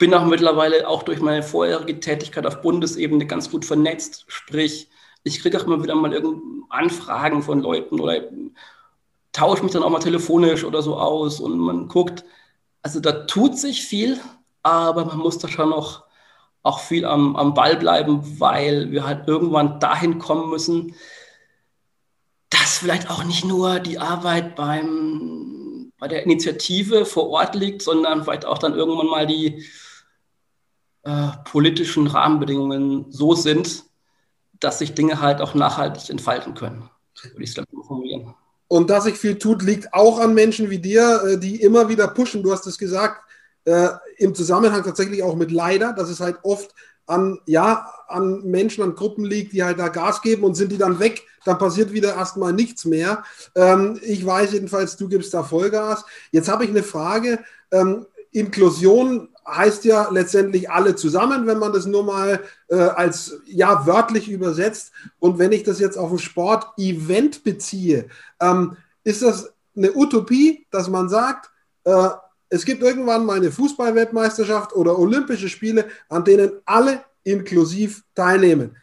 [0.00, 4.24] bin auch mittlerweile auch durch meine vorherige Tätigkeit auf Bundesebene ganz gut vernetzt.
[4.28, 4.88] Sprich,
[5.24, 6.10] ich kriege auch immer wieder mal
[6.70, 8.22] Anfragen von Leuten oder
[9.32, 12.24] tausche mich dann auch mal telefonisch oder so aus und man guckt,
[12.80, 14.18] also da tut sich viel,
[14.62, 16.04] aber man muss da schon noch
[16.62, 20.94] auch viel am, am Ball bleiben, weil wir halt irgendwann dahin kommen müssen,
[22.70, 28.22] dass vielleicht auch nicht nur die Arbeit beim, bei der Initiative vor Ort liegt, sondern
[28.22, 29.66] vielleicht auch dann irgendwann mal die,
[31.02, 33.82] äh, politischen Rahmenbedingungen so sind,
[34.60, 36.88] dass sich Dinge halt auch nachhaltig entfalten können,
[37.20, 38.34] würde ich es formulieren.
[38.68, 42.06] Und dass sich viel tut, liegt auch an Menschen wie dir, äh, die immer wieder
[42.06, 42.44] pushen.
[42.44, 43.20] Du hast es gesagt,
[43.64, 46.72] äh, im Zusammenhang tatsächlich auch mit leider, dass es halt oft
[47.06, 50.78] an, ja, an Menschen, an Gruppen liegt, die halt da Gas geben und sind die
[50.78, 53.22] dann weg, dann passiert wieder erstmal nichts mehr.
[53.54, 56.04] Ähm, ich weiß jedenfalls, du gibst da Vollgas.
[56.30, 57.40] Jetzt habe ich eine Frage.
[57.70, 63.86] Ähm, Inklusion heißt ja letztendlich alle zusammen, wenn man das nur mal äh, als ja
[63.86, 64.92] wörtlich übersetzt.
[65.18, 68.08] Und wenn ich das jetzt auf ein Sport-Event beziehe,
[68.40, 71.50] ähm, ist das eine Utopie, dass man sagt,
[71.84, 72.08] äh,
[72.48, 78.76] es gibt irgendwann mal eine Fußballweltmeisterschaft oder Olympische Spiele, an denen alle inklusiv teilnehmen.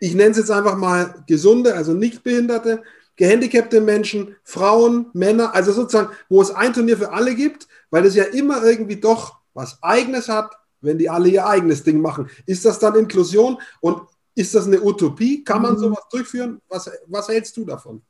[0.00, 2.82] Ich nenne es jetzt einfach mal gesunde, also nicht behinderte,
[3.16, 8.14] gehandicapte Menschen, Frauen, Männer, also sozusagen, wo es ein Turnier für alle gibt, weil es
[8.14, 12.30] ja immer irgendwie doch was eigenes hat, wenn die alle ihr eigenes Ding machen.
[12.46, 14.02] Ist das dann Inklusion und
[14.36, 15.42] ist das eine Utopie?
[15.42, 15.78] Kann man mhm.
[15.78, 16.60] sowas durchführen?
[16.68, 18.02] Was, was hältst du davon?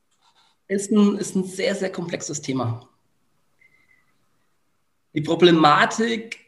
[0.66, 2.86] Ist ein, ist ein sehr, sehr komplexes Thema.
[5.14, 6.47] Die Problematik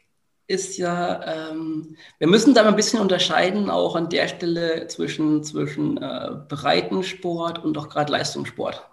[0.51, 5.43] ist ja, ähm, wir müssen da mal ein bisschen unterscheiden, auch an der Stelle zwischen,
[5.43, 8.85] zwischen äh, Breitensport und auch gerade Leistungssport.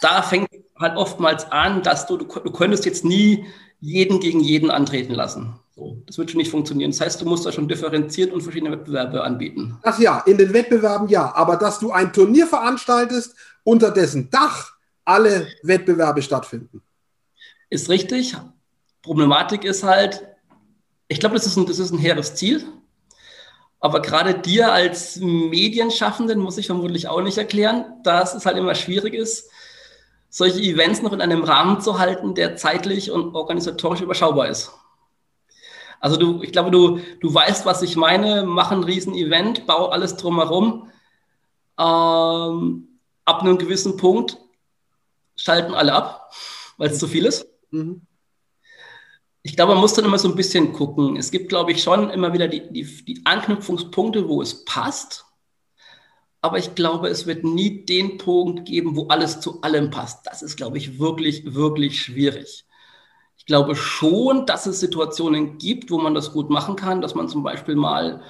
[0.00, 3.46] Da fängt halt oftmals an, dass du, du, du könntest jetzt nie
[3.80, 5.58] jeden gegen jeden antreten lassen.
[5.74, 6.90] So, das wird schon nicht funktionieren.
[6.90, 9.78] Das heißt, du musst da schon differenziert und verschiedene Wettbewerbe anbieten.
[9.82, 14.72] Ach ja, in den Wettbewerben ja, aber dass du ein Turnier veranstaltest, unter dessen Dach
[15.04, 16.82] alle Wettbewerbe stattfinden.
[17.70, 18.36] Ist richtig.
[19.02, 20.26] Problematik ist halt,
[21.08, 22.66] ich glaube, das, ist ein, das ist ein hehres Ziel,
[23.80, 28.74] Aber gerade dir als Medienschaffenden muss ich vermutlich auch nicht erklären, dass es halt immer
[28.74, 29.50] schwierig ist,
[30.28, 34.72] solche Events noch in einem Rahmen zu halten, der zeitlich und organisatorisch überschaubar ist.
[36.00, 40.16] Also du, ich glaube, du, du weißt, was ich meine, mach ein Riesen-Event, bau alles
[40.16, 40.90] drumherum.
[41.78, 44.38] Ähm, ab einem gewissen Punkt
[45.36, 46.32] schalten alle ab,
[46.76, 47.46] weil es zu viel ist.
[47.70, 48.02] Mhm.
[49.42, 51.16] Ich glaube, man muss dann immer so ein bisschen gucken.
[51.16, 55.24] Es gibt, glaube ich, schon immer wieder die, die, die Anknüpfungspunkte, wo es passt.
[56.40, 60.26] Aber ich glaube, es wird nie den Punkt geben, wo alles zu allem passt.
[60.26, 62.64] Das ist, glaube ich, wirklich, wirklich schwierig.
[63.36, 67.28] Ich glaube schon, dass es Situationen gibt, wo man das gut machen kann, dass man
[67.28, 68.22] zum Beispiel mal,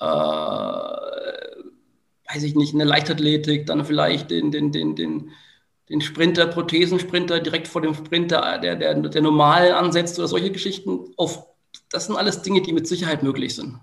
[0.00, 5.30] äh, weiß ich nicht, in der Leichtathletik dann vielleicht den, den, den, den,
[5.88, 11.12] den Sprinter, Prothesensprinter direkt vor dem Sprinter, der, der, der normal ansetzt oder solche Geschichten.
[11.16, 11.46] Auf,
[11.90, 13.80] das sind alles Dinge, die mit Sicherheit möglich sind.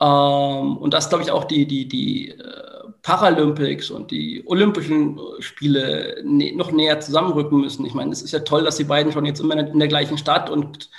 [0.00, 6.22] Ähm, und das, glaube ich, auch die, die, die äh, Paralympics und die Olympischen Spiele
[6.24, 7.84] ne noch näher zusammenrücken müssen.
[7.84, 10.18] Ich meine, es ist ja toll, dass die beiden schon jetzt immer in der gleichen
[10.18, 10.90] Stadt und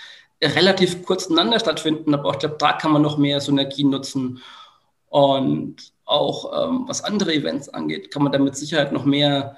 [0.42, 4.42] relativ kurz ineinander stattfinden, aber ich glaube, da kann man noch mehr Synergien nutzen.
[5.08, 9.58] Und auch ähm, was andere Events angeht, kann man da mit Sicherheit noch mehr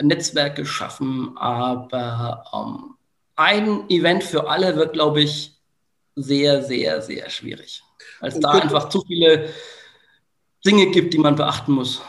[0.00, 1.36] Netzwerke schaffen.
[1.36, 2.94] Aber ähm,
[3.36, 5.54] ein Event für alle wird, glaube ich,
[6.14, 7.82] sehr, sehr, sehr schwierig.
[8.20, 9.50] Weil es da einfach zu viele
[10.64, 12.02] Dinge gibt, die man beachten muss.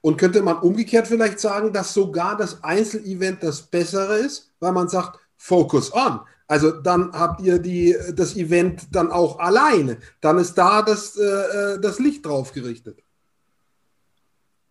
[0.00, 4.88] Und könnte man umgekehrt vielleicht sagen, dass sogar das Einzelevent das Bessere ist, weil man
[4.88, 6.20] sagt, Focus on.
[6.46, 9.98] Also dann habt ihr die, das Event dann auch alleine.
[10.20, 13.03] Dann ist da das, äh, äh das Licht drauf gerichtet.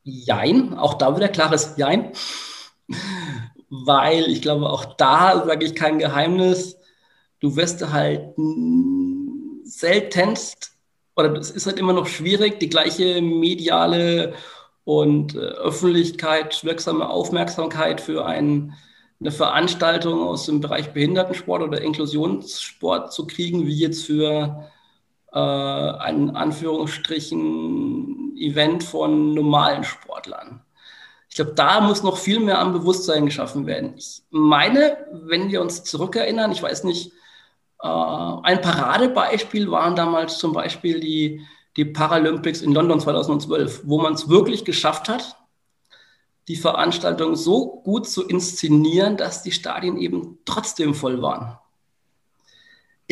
[0.04, 2.12] Jein, auch da wieder klares Jein.
[3.70, 6.78] Weil ich glaube, auch da sage ich kein Geheimnis,
[7.40, 8.36] du wirst halt
[9.64, 10.74] seltenst
[11.16, 14.34] oder es ist halt immer noch schwierig, die gleiche mediale
[14.84, 18.74] und äh, Öffentlichkeit, wirksame Aufmerksamkeit für ein,
[19.20, 24.70] eine Veranstaltung aus dem Bereich Behindertensport oder Inklusionssport zu kriegen, wie jetzt für
[25.34, 30.62] äh, ein Anführungsstrichen Event von normalen Sportlern.
[31.30, 33.96] Ich glaube, da muss noch viel mehr am Bewusstsein geschaffen werden.
[33.98, 37.14] Ich meine, wenn wir uns zurückerinnern, ich weiß nicht,
[37.82, 41.42] äh, ein Paradebeispiel waren damals zum Beispiel die,
[41.76, 45.38] die Paralympics in London 2012, wo man es wirklich geschafft hat,
[46.48, 51.58] die Veranstaltung so gut zu inszenieren, dass die Stadien eben trotzdem voll waren.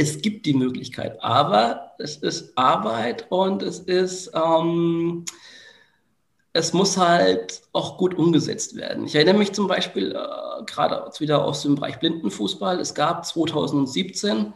[0.02, 5.26] Es gibt die Möglichkeit, aber es ist Arbeit und es ist, ähm,
[6.54, 9.06] es muss halt auch gut umgesetzt werden.
[9.06, 12.80] Ich erinnere mich zum Beispiel äh, gerade wieder aus dem Bereich Blindenfußball.
[12.80, 14.54] Es gab 2017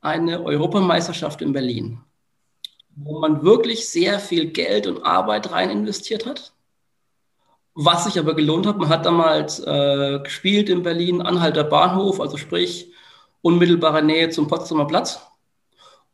[0.00, 2.00] eine Europameisterschaft in Berlin,
[2.96, 6.54] wo man wirklich sehr viel Geld und Arbeit rein investiert hat.
[7.74, 12.38] Was sich aber gelohnt hat, man hat damals äh, gespielt in Berlin, Anhalter Bahnhof, also
[12.38, 12.90] sprich
[13.42, 15.20] unmittelbarer Nähe zum Potsdamer Platz.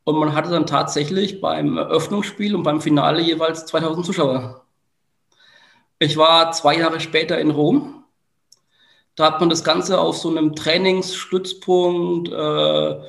[0.04, 4.64] Und man hatte dann tatsächlich beim Eröffnungsspiel und beim Finale jeweils 2000 Zuschauer.
[5.98, 8.04] Ich war zwei Jahre später in Rom.
[9.16, 13.00] Da hat man das Ganze auf so einem Trainingsstützpunkt äh,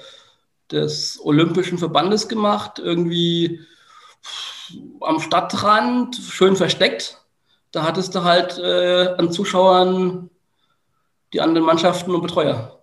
[0.72, 3.60] des Olympischen Verbandes gemacht, irgendwie
[5.02, 7.24] am Stadtrand, schön versteckt.
[7.72, 10.30] Da hattest du halt äh, an Zuschauern
[11.34, 12.79] die anderen Mannschaften und Betreuer.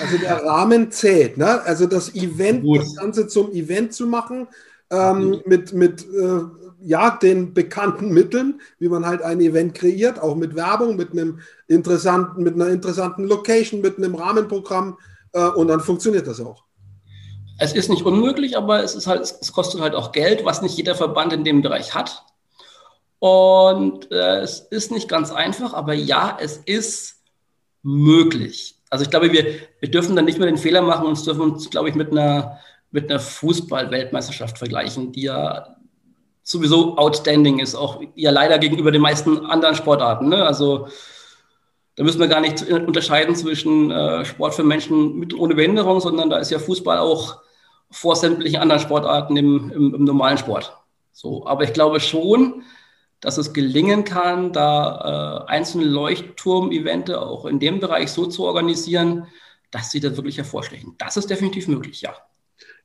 [0.00, 1.62] Also der Rahmen zählt, ne?
[1.62, 2.80] Also das Event, Gut.
[2.80, 4.48] das Ganze zum Event zu machen,
[4.90, 6.40] ähm, mit, mit äh,
[6.80, 11.40] ja, den bekannten Mitteln, wie man halt ein Event kreiert, auch mit Werbung, mit einem
[11.66, 14.96] interessanten, mit einer interessanten Location, mit einem Rahmenprogramm
[15.32, 16.64] äh, und dann funktioniert das auch.
[17.58, 20.76] Es ist nicht unmöglich, aber es ist halt, es kostet halt auch Geld, was nicht
[20.76, 22.22] jeder Verband in dem Bereich hat.
[23.18, 27.22] Und äh, es ist nicht ganz einfach, aber ja, es ist
[27.82, 28.75] möglich.
[28.96, 29.44] Also ich glaube, wir,
[29.78, 32.58] wir dürfen dann nicht mehr den Fehler machen und dürfen uns, glaube ich, mit einer,
[32.90, 35.76] mit einer Fußball-Weltmeisterschaft vergleichen, die ja
[36.42, 40.30] sowieso outstanding ist, auch ja leider gegenüber den meisten anderen Sportarten.
[40.30, 40.42] Ne?
[40.46, 40.88] Also
[41.96, 46.30] da müssen wir gar nicht unterscheiden zwischen äh, Sport für Menschen mit ohne Behinderung, sondern
[46.30, 47.42] da ist ja Fußball auch
[47.90, 50.74] vor sämtlichen anderen Sportarten im, im, im normalen Sport.
[51.12, 52.62] So, aber ich glaube schon,
[53.20, 59.26] dass es gelingen kann, da äh, einzelne Leuchtturm-Evente auch in dem Bereich so zu organisieren,
[59.70, 60.94] dass sie da wirklich hervorstechen.
[60.98, 62.14] Das ist definitiv möglich, ja.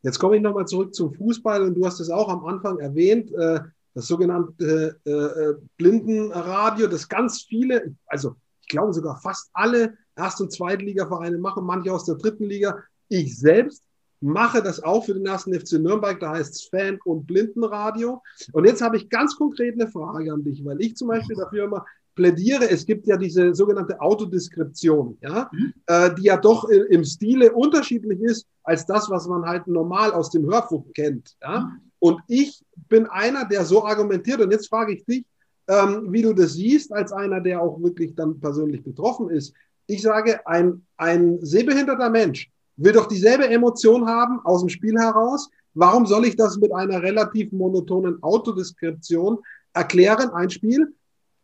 [0.03, 3.31] Jetzt komme ich nochmal zurück zum Fußball und du hast es auch am Anfang erwähnt,
[3.33, 3.59] äh,
[3.93, 10.41] das sogenannte äh, äh, Blindenradio, das ganz viele, also ich glaube sogar fast alle Erst-
[10.41, 12.77] und Zweitligavereine machen, manche aus der dritten Liga.
[13.09, 13.83] Ich selbst
[14.21, 18.21] mache das auch für den ersten FC Nürnberg, da heißt es Fan- und Blindenradio.
[18.53, 21.65] Und jetzt habe ich ganz konkret eine Frage an dich, weil ich zum Beispiel dafür
[21.65, 25.73] immer plädiere, es gibt ja diese sogenannte Autodeskription, ja, mhm.
[25.87, 30.29] äh, die ja doch im Stile unterschiedlich ist als das, was man halt normal aus
[30.29, 31.35] dem Hörfunk kennt.
[31.41, 31.61] Ja.
[31.61, 31.91] Mhm.
[31.99, 34.41] Und ich bin einer, der so argumentiert.
[34.41, 35.25] Und jetzt frage ich dich,
[35.67, 39.53] ähm, wie du das siehst, als einer, der auch wirklich dann persönlich betroffen ist.
[39.85, 42.49] Ich sage, ein, ein sehbehinderter Mensch
[42.83, 45.49] will doch dieselbe Emotion haben aus dem Spiel heraus.
[45.73, 49.39] Warum soll ich das mit einer relativ monotonen Autodeskription
[49.73, 50.93] erklären, ein Spiel,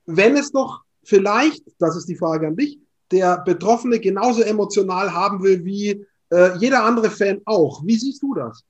[0.06, 2.80] wenn es doch vielleicht, das ist die Frage an dich,
[3.12, 7.82] der Betroffene genauso emotional haben will wie äh, jeder andere Fan auch.
[7.86, 8.64] Wie siehst du das?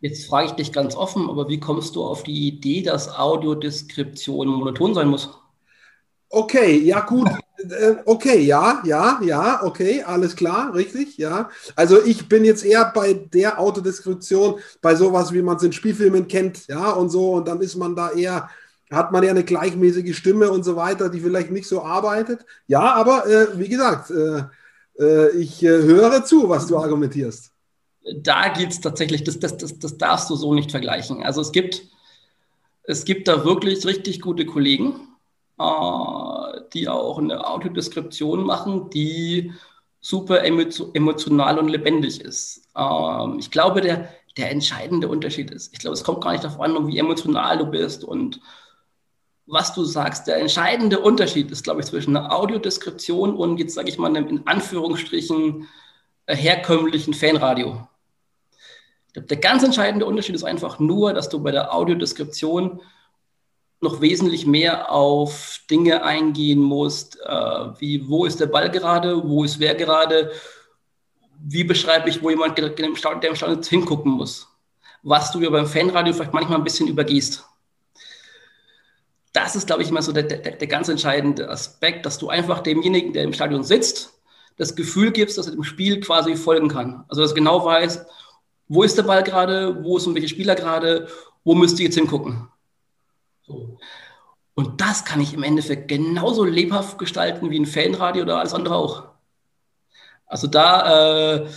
[0.00, 4.48] Jetzt frage ich dich ganz offen, aber wie kommst du auf die Idee, dass Audiodeskription
[4.48, 5.30] monoton sein muss?
[6.28, 7.28] Okay, ja gut.
[7.58, 11.48] Äh, okay, ja, ja, ja, okay, alles klar, richtig, ja.
[11.74, 16.28] Also ich bin jetzt eher bei der Autodeskription, bei sowas, wie man es in Spielfilmen
[16.28, 18.50] kennt, ja, und so, und dann ist man da eher,
[18.90, 22.44] hat man ja eine gleichmäßige Stimme und so weiter, die vielleicht nicht so arbeitet.
[22.66, 24.42] Ja, aber äh, wie gesagt, äh,
[25.02, 27.52] äh ich äh, höre zu, was du argumentierst
[28.14, 31.22] da geht es tatsächlich, das, das, das, das darfst du so nicht vergleichen.
[31.22, 31.82] Also es gibt,
[32.84, 35.08] es gibt da wirklich richtig gute Kollegen,
[35.58, 39.52] äh, die auch eine Autodeskription machen, die
[40.00, 42.68] super emotional und lebendig ist.
[42.76, 46.60] Ähm, ich glaube, der, der entscheidende Unterschied ist, ich glaube, es kommt gar nicht darauf
[46.60, 48.40] an, wie emotional du bist und
[49.46, 50.26] was du sagst.
[50.26, 54.28] Der entscheidende Unterschied ist, glaube ich, zwischen einer Audiodeskription und jetzt sage ich mal einem
[54.28, 55.68] in Anführungsstrichen
[56.26, 57.86] äh, herkömmlichen Fanradio
[59.20, 62.80] der ganz entscheidende Unterschied ist einfach nur, dass du bei der Audiodeskription
[63.86, 67.30] noch wesentlich mehr auf Dinge eingehen musst, äh,
[67.78, 70.32] wie wo ist der Ball gerade, wo ist wer gerade,
[71.38, 74.48] wie beschreibe ich, wo jemand, der im Stadion hingucken muss.
[75.02, 77.44] Was du ja beim Fanradio vielleicht manchmal ein bisschen übergehst.
[79.32, 82.60] Das ist, glaube ich, immer so der, der, der ganz entscheidende Aspekt, dass du einfach
[82.60, 84.14] demjenigen, der im Stadion sitzt,
[84.56, 87.04] das Gefühl gibst, dass er dem Spiel quasi folgen kann.
[87.08, 88.04] Also dass er genau weiß,
[88.68, 91.08] wo ist der Ball gerade, wo sind welche Spieler gerade,
[91.44, 92.48] wo müsst ihr jetzt hingucken.
[93.46, 93.78] So.
[94.54, 98.76] Und das kann ich im Endeffekt genauso lebhaft gestalten wie ein Fanradio oder alles andere
[98.76, 99.04] auch.
[100.26, 101.48] Also da äh,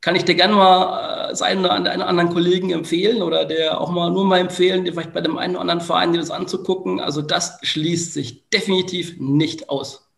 [0.00, 3.90] kann ich dir gerne mal äh, seinen oder einen anderen Kollegen empfehlen oder der auch
[3.90, 7.00] mal nur mal empfehlen, dir vielleicht bei dem einen oder anderen Verein dir das anzugucken.
[7.00, 10.08] Also das schließt sich definitiv nicht aus.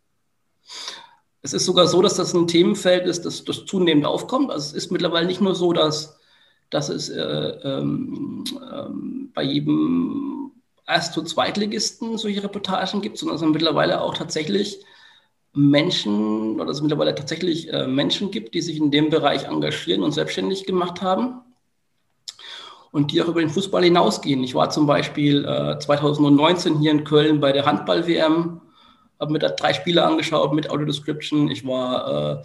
[1.43, 4.51] Es ist sogar so, dass das ein Themenfeld ist, das, das zunehmend aufkommt.
[4.51, 6.19] Also es ist mittlerweile nicht nur so, dass
[6.71, 10.40] dass es äh, ähm, ähm, bei jedem
[10.87, 14.83] Erst- und Zweitligisten solche Reportagen gibt, sondern es mittlerweile auch tatsächlich
[15.53, 20.11] Menschen oder es mittlerweile tatsächlich äh, Menschen gibt, die sich in dem Bereich engagieren und
[20.11, 21.41] selbstständig gemacht haben
[22.91, 24.43] und die auch über den Fußball hinausgehen.
[24.43, 28.61] Ich war zum Beispiel äh, 2019 hier in Köln bei der Handball-WM,
[29.19, 31.49] habe mir da drei Spiele angeschaut mit Audio-Description.
[31.51, 32.43] Ich war äh,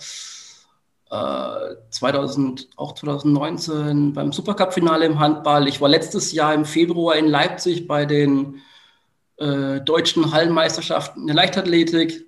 [1.09, 5.69] 2000, äh, auch 2019 beim Supercup-Finale im Handball.
[5.69, 8.61] Ich war letztes Jahr im Februar in Leipzig bei den
[9.37, 12.27] äh, deutschen Hallenmeisterschaften in der Leichtathletik.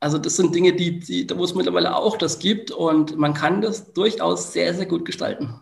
[0.00, 3.60] Also das sind Dinge, die, die, wo es mittlerweile auch das gibt und man kann
[3.60, 5.60] das durchaus sehr, sehr gut gestalten.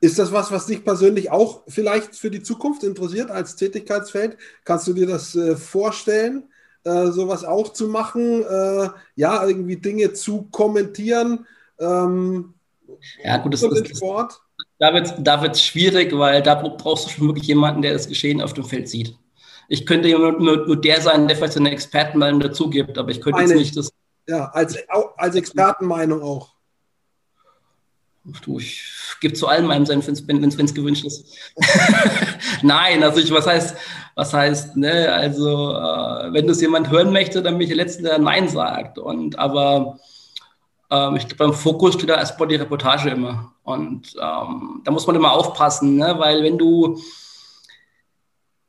[0.00, 4.36] Ist das was, was dich persönlich auch vielleicht für die Zukunft interessiert als Tätigkeitsfeld?
[4.64, 6.44] Kannst du dir das äh, vorstellen,
[6.84, 8.42] äh, sowas auch zu machen?
[8.42, 11.46] Äh, ja, irgendwie Dinge zu kommentieren?
[11.80, 12.54] Ähm,
[13.22, 14.40] ja, gut, das, das, Sport.
[14.78, 18.40] da wird es da schwierig, weil da brauchst du schon wirklich jemanden, der das Geschehen
[18.40, 19.16] auf dem Feld sieht.
[19.68, 23.20] Ich könnte nur, nur, nur der sein, der vielleicht seine Expertenmeinung dazu gibt, aber ich
[23.20, 23.92] könnte Eine, jetzt nicht das.
[24.26, 24.76] Ja, als,
[25.16, 26.54] als Expertenmeinung auch.
[28.42, 28.82] Du, ich
[29.20, 31.34] gebe zu allem meinem Senf, wenn es gewünscht ist.
[32.62, 33.76] Nein, also ich, was heißt,
[34.14, 38.02] was heißt, ne, also äh, wenn das jemand hören möchte, dann bin ich der Letzte,
[38.02, 38.98] der Nein sagt.
[38.98, 39.98] Und aber
[40.90, 43.52] ähm, ich glaube, beim Fokus steht da erstmal die Reportage immer.
[43.62, 46.16] Und ähm, da muss man immer aufpassen, ne?
[46.18, 47.00] weil wenn du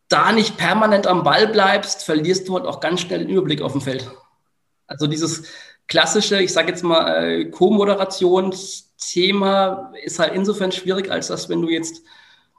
[0.10, 3.74] da nicht permanent am Ball bleibst, verlierst du halt auch ganz schnell den Überblick auf
[3.74, 4.10] dem Feld.
[4.88, 5.44] Also dieses
[5.88, 11.70] klassische, ich sage jetzt mal, äh, Co-Moderationsthema ist halt insofern schwierig, als dass wenn du
[11.70, 12.02] jetzt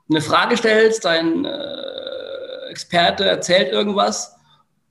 [0.08, 4.36] eine Frage stellst, dein äh, Experte erzählt irgendwas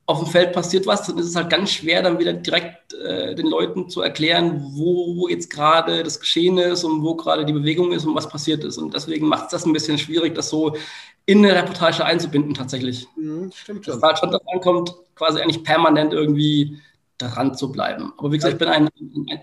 [0.10, 3.36] auf dem Feld passiert was, dann ist es halt ganz schwer, dann wieder direkt äh,
[3.36, 7.91] den Leuten zu erklären, wo jetzt gerade das Geschehen ist und wo gerade die Bewegung
[7.91, 8.80] ist und was passiert ist.
[8.80, 10.76] Und deswegen macht es das ein bisschen schwierig, das so
[11.28, 13.07] in eine Reportage einzubinden tatsächlich.
[13.18, 13.93] Mhm, stimmt schon.
[13.93, 16.80] Dass halt schon darauf ankommt, quasi eigentlich permanent irgendwie
[17.20, 18.12] daran zu bleiben.
[18.18, 18.89] Aber wie gesagt, ich bin ein,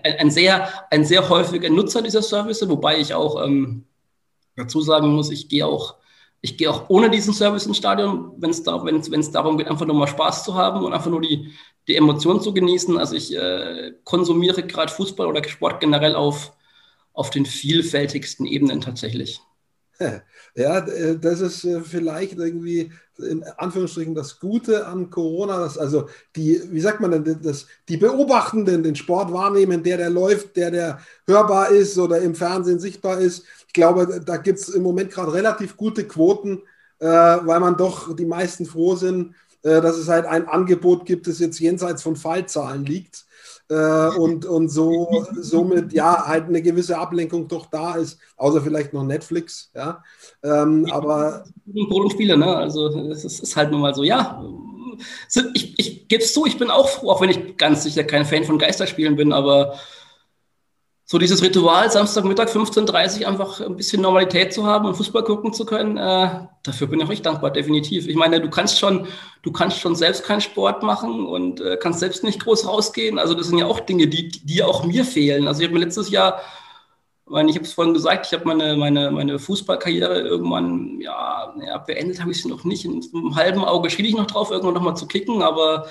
[0.03, 3.85] ein, ein, sehr, ein sehr häufiger Nutzer dieser Service, wobei ich auch ähm,
[4.57, 5.95] dazu sagen muss, ich gehe auch,
[6.47, 8.77] ich gehe auch ohne diesen Service ins Stadion, wenn es da,
[9.33, 11.51] darum geht, einfach nur mal Spaß zu haben und einfach nur die,
[11.89, 12.97] die Emotionen zu genießen.
[12.97, 16.53] Also ich äh, konsumiere gerade Fußball oder Sport generell auf,
[17.11, 19.41] auf den vielfältigsten Ebenen tatsächlich.
[20.55, 26.07] Ja, äh, das ist äh, vielleicht irgendwie in Anführungsstrichen das Gute an Corona, dass also
[26.35, 30.71] die, wie sagt man denn, das, die Beobachtenden den Sport wahrnehmen, der, der läuft, der,
[30.71, 33.43] der hörbar ist oder im Fernsehen sichtbar ist.
[33.67, 36.63] Ich glaube, da gibt es im Moment gerade relativ gute Quoten,
[36.99, 41.27] äh, weil man doch die meisten froh sind, äh, dass es halt ein Angebot gibt,
[41.27, 43.25] das jetzt jenseits von Fallzahlen liegt.
[43.69, 48.93] Äh, und, und so somit ja halt eine gewisse Ablenkung doch da ist, außer vielleicht
[48.93, 50.01] noch Netflix, ja.
[50.41, 52.55] Ähm, aber Brot und Spiele, ne?
[52.55, 54.41] Also es ist, ist halt nun mal so, ja.
[55.53, 58.25] Ich, ich gebe es zu, ich bin auch froh, auch wenn ich ganz sicher kein
[58.25, 59.77] Fan von Geisterspielen bin, aber
[61.09, 65.53] so dieses Ritual, Samstagmittag 15.30 Uhr einfach ein bisschen Normalität zu haben und Fußball gucken
[65.53, 68.09] zu können, äh, dafür bin ich auch echt dankbar, definitiv.
[68.09, 69.07] Ich meine, du kannst schon,
[69.41, 73.19] du kannst schon selbst keinen Sport machen und äh, kannst selbst nicht groß rausgehen.
[73.19, 75.47] Also das sind ja auch Dinge, die, die auch mir fehlen.
[75.47, 76.41] Also ich habe mir letztes Jahr,
[77.25, 82.19] ich habe es vorhin gesagt, ich habe meine, meine, meine Fußballkarriere irgendwann ja, ja beendet
[82.19, 82.83] habe ich sie noch nicht.
[82.83, 85.87] In einem halben Auge schiele ich noch drauf, irgendwann nochmal zu kicken, aber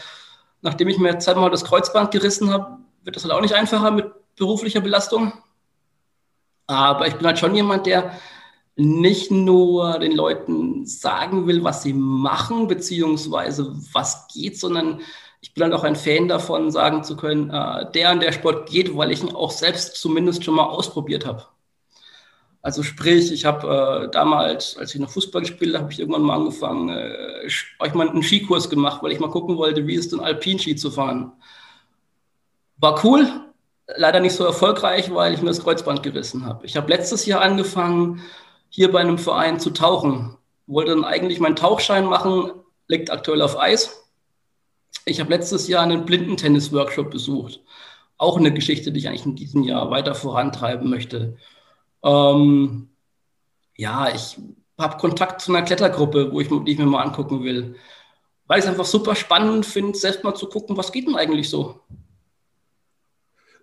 [0.60, 4.12] nachdem ich mir zweimal das Kreuzband gerissen habe, wird das halt auch nicht einfacher mit
[4.36, 5.32] beruflicher Belastung.
[6.66, 8.18] Aber ich bin halt schon jemand, der
[8.76, 15.00] nicht nur den Leuten sagen will, was sie machen, beziehungsweise was geht, sondern
[15.40, 18.68] ich bin halt auch ein Fan davon, sagen zu können, äh, der an der Sport
[18.68, 21.46] geht, weil ich ihn auch selbst zumindest schon mal ausprobiert habe.
[22.60, 26.22] Also sprich, ich habe äh, damals, als ich noch Fußball gespielt habe, habe ich irgendwann
[26.22, 30.08] mal angefangen, äh, euch mal einen Skikurs gemacht, weil ich mal gucken wollte, wie es
[30.08, 31.32] denn Alpinski zu fahren.
[32.78, 33.45] War cool,
[33.94, 36.66] leider nicht so erfolgreich, weil ich mir das Kreuzband gerissen habe.
[36.66, 38.22] Ich habe letztes Jahr angefangen,
[38.68, 40.36] hier bei einem Verein zu tauchen.
[40.66, 42.50] Wollte dann eigentlich meinen Tauchschein machen,
[42.88, 44.04] liegt aktuell auf Eis.
[45.04, 47.60] Ich habe letztes Jahr einen Blindentennis-Workshop besucht.
[48.18, 51.36] Auch eine Geschichte, die ich eigentlich in diesem Jahr weiter vorantreiben möchte.
[52.02, 52.88] Ähm,
[53.76, 54.38] ja, ich
[54.78, 57.76] habe Kontakt zu einer Klettergruppe, wo ich, die ich mir mal angucken will.
[58.46, 61.48] Weil ich es einfach super spannend finde, selbst mal zu gucken, was geht denn eigentlich
[61.48, 61.80] so.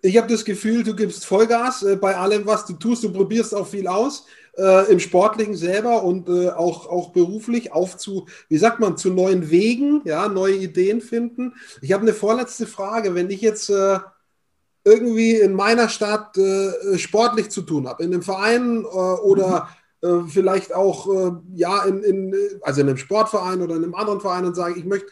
[0.04, 3.02] Ich habe das Gefühl, du gibst Vollgas äh, bei allem, was du tust.
[3.04, 4.26] Du probierst auch viel aus
[4.58, 9.10] äh, im Sportlichen selber und äh, auch, auch beruflich auf zu, wie sagt man, zu
[9.10, 11.54] neuen Wegen, ja, neue Ideen finden.
[11.80, 13.14] Ich habe eine vorletzte Frage.
[13.14, 13.98] Wenn ich jetzt äh,
[14.84, 19.70] irgendwie in meiner Stadt äh, sportlich zu tun habe, in einem Verein äh, oder
[20.02, 20.28] mhm.
[20.28, 24.54] vielleicht auch ja in, in, also in einem Sportverein oder in einem anderen Verein und
[24.54, 25.06] sage, ich möchte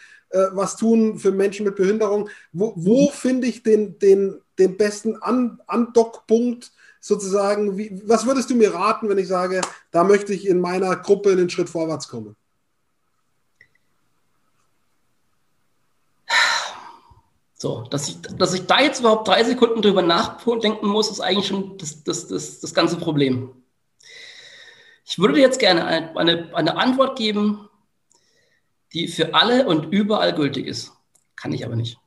[0.52, 2.30] was tun für Menschen mit Behinderung.
[2.52, 7.76] Wo, wo finde ich den, den den besten An Andockpunkt sozusagen?
[7.76, 11.32] Wie, was würdest du mir raten, wenn ich sage, da möchte ich in meiner Gruppe
[11.32, 12.36] einen Schritt vorwärts kommen?
[17.62, 21.46] So, dass ich, dass ich da jetzt überhaupt drei Sekunden drüber nachdenken muss, ist eigentlich
[21.46, 23.54] schon das, das, das, das ganze Problem.
[25.04, 27.68] Ich würde jetzt gerne eine, eine Antwort geben,
[28.92, 30.92] die für alle und überall gültig ist.
[31.36, 31.98] Kann ich aber nicht.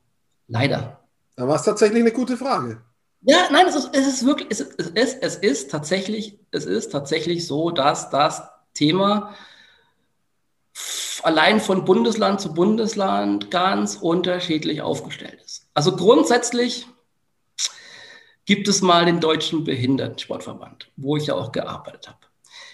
[0.46, 1.05] Leider.
[1.36, 2.82] Da war es tatsächlich eine gute Frage.
[3.20, 6.64] Ja, nein, es ist, es ist wirklich, es ist, es, ist, es ist tatsächlich, es
[6.64, 9.34] ist tatsächlich so, dass das Thema
[11.22, 15.68] allein von Bundesland zu Bundesland ganz unterschiedlich aufgestellt ist.
[15.74, 16.86] Also grundsätzlich
[18.44, 22.18] gibt es mal den Deutschen Behindertensportverband, wo ich ja auch gearbeitet habe.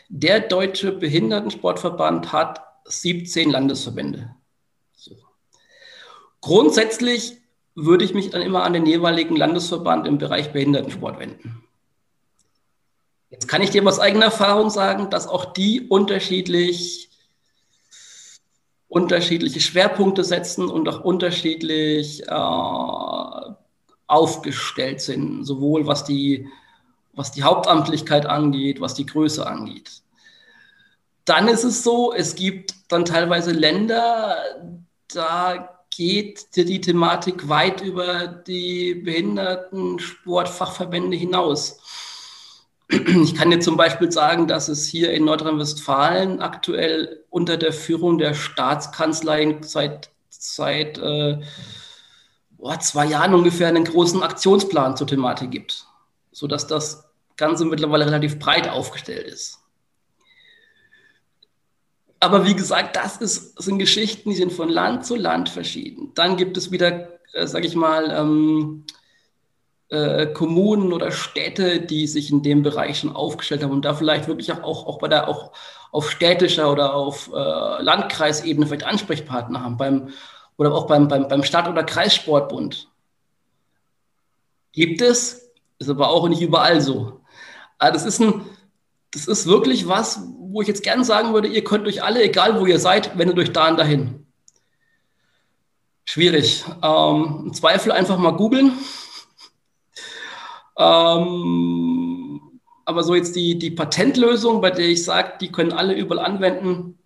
[0.09, 4.35] Der Deutsche Behindertensportverband hat 17 Landesverbände.
[4.95, 5.17] So.
[6.43, 7.42] Grundsätzlich
[7.75, 11.65] würde ich mich dann immer an den jeweiligen Landesverband im Bereich Behindertensport wenden.
[13.31, 17.09] Jetzt kann ich dir aus eigener Erfahrung sagen, dass auch die unterschiedlich,
[18.89, 23.53] unterschiedliche Schwerpunkte setzen und auch unterschiedlich äh,
[24.07, 26.47] aufgestellt sind, sowohl was die,
[27.15, 30.03] was die Hauptamtlichkeit angeht, was die Größe angeht.
[31.25, 34.37] Dann ist es so, es gibt dann teilweise Länder,
[35.09, 41.79] da geht die Thematik weit über die Behindertensportfachverbände hinaus.
[42.93, 48.19] Ich kann dir zum Beispiel sagen, dass es hier in Nordrhein-Westfalen aktuell unter der Führung
[48.19, 51.41] der Staatskanzlei seit, seit äh,
[52.59, 55.87] oh, zwei Jahren ungefähr einen großen Aktionsplan zur Thematik gibt,
[56.33, 59.62] sodass das Ganze mittlerweile relativ breit aufgestellt ist.
[62.23, 66.13] Aber wie gesagt, das ist, sind Geschichten, die sind von Land zu Land verschieden.
[66.15, 68.85] Dann gibt es wieder, äh, sage ich mal, ähm,
[69.89, 74.29] äh, Kommunen oder Städte, die sich in dem Bereich schon aufgestellt haben und da vielleicht
[74.29, 75.51] wirklich auch, auch, bei der auch
[75.91, 80.11] auf städtischer oder auf äh, Landkreisebene vielleicht Ansprechpartner haben, beim,
[80.57, 82.89] oder auch beim, beim, beim Stadt- oder Kreissportbund.
[84.71, 85.51] Gibt es,
[85.81, 87.21] ist aber auch nicht überall so.
[87.79, 88.45] Aber das ist ein,
[89.13, 92.59] das ist wirklich was, wo ich jetzt gerne sagen würde, ihr könnt euch alle, egal
[92.61, 94.27] wo ihr seid, wendet euch da und dahin.
[96.05, 96.65] Schwierig.
[96.83, 98.73] Ähm, Im Zweifel einfach mal googeln.
[100.77, 102.41] Ähm,
[102.85, 106.99] aber so jetzt die, die Patentlösung, bei der ich sage, die können alle überall anwenden,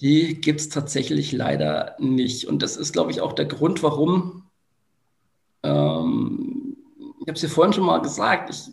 [0.00, 2.46] die gibt es tatsächlich leider nicht.
[2.46, 4.44] Und das ist, glaube ich, auch der Grund, warum,
[5.62, 6.76] ähm,
[7.20, 8.70] ich habe es ja vorhin schon mal gesagt, ich,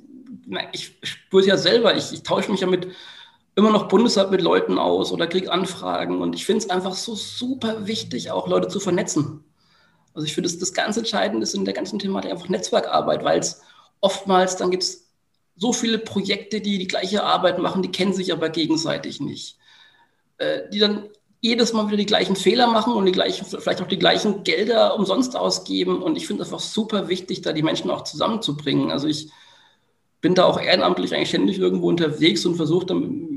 [0.71, 2.87] ich spüre es ja selber, ich, ich tausche mich ja mit
[3.55, 6.21] immer noch bundesweit mit Leuten aus oder kriege Anfragen.
[6.21, 9.43] Und ich finde es einfach so super wichtig, auch Leute zu vernetzen.
[10.13, 13.39] Also ich finde, das, das ganz Entscheidende ist in der ganzen Thematik einfach Netzwerkarbeit, weil
[13.39, 13.61] es
[13.99, 15.09] oftmals, dann gibt es
[15.55, 19.57] so viele Projekte, die die gleiche Arbeit machen, die kennen sich aber gegenseitig nicht.
[20.37, 23.87] Äh, die dann jedes Mal wieder die gleichen Fehler machen und die gleichen, vielleicht auch
[23.87, 26.01] die gleichen Gelder umsonst ausgeben.
[26.01, 28.91] Und ich finde es einfach super wichtig, da die Menschen auch zusammenzubringen.
[28.91, 29.29] Also ich
[30.21, 33.27] bin da auch ehrenamtlich eigentlich ständig irgendwo unterwegs und versuche dann,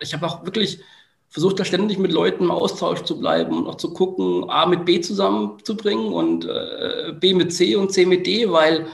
[0.00, 0.80] ich habe auch wirklich
[1.28, 4.84] versucht da ständig mit Leuten im Austausch zu bleiben und auch zu gucken, A mit
[4.84, 8.86] B zusammenzubringen und äh, B mit C und C mit D, weil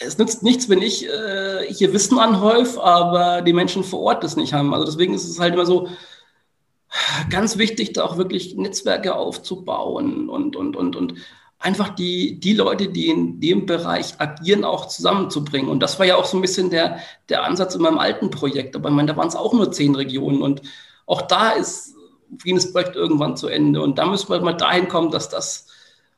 [0.00, 4.36] es nützt nichts, wenn ich äh, hier Wissen anhäufe, aber die Menschen vor Ort das
[4.36, 4.72] nicht haben.
[4.72, 5.88] Also deswegen ist es halt immer so
[7.28, 11.14] ganz wichtig, da auch wirklich Netzwerke aufzubauen und, und, und, und
[11.60, 15.70] einfach die, die Leute, die in dem Bereich agieren, auch zusammenzubringen.
[15.70, 16.98] Und das war ja auch so ein bisschen der,
[17.28, 18.74] der Ansatz in meinem alten Projekt.
[18.74, 20.62] Aber ich meine, da waren es auch nur zehn Regionen und
[21.06, 21.94] auch da ist
[22.44, 23.82] jenes Projekt irgendwann zu Ende.
[23.82, 25.66] Und da müssen wir mal dahin kommen, dass das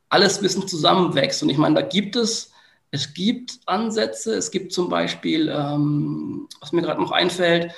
[0.09, 1.43] alles bisschen zusammenwächst.
[1.43, 2.53] Und ich meine, da gibt es,
[2.91, 4.35] es gibt Ansätze.
[4.35, 7.73] Es gibt zum Beispiel, ähm, was mir gerade noch einfällt,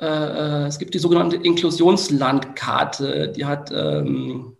[0.00, 3.32] äh, äh, es gibt die sogenannte Inklusionslandkarte.
[3.36, 4.56] Die hat ähm,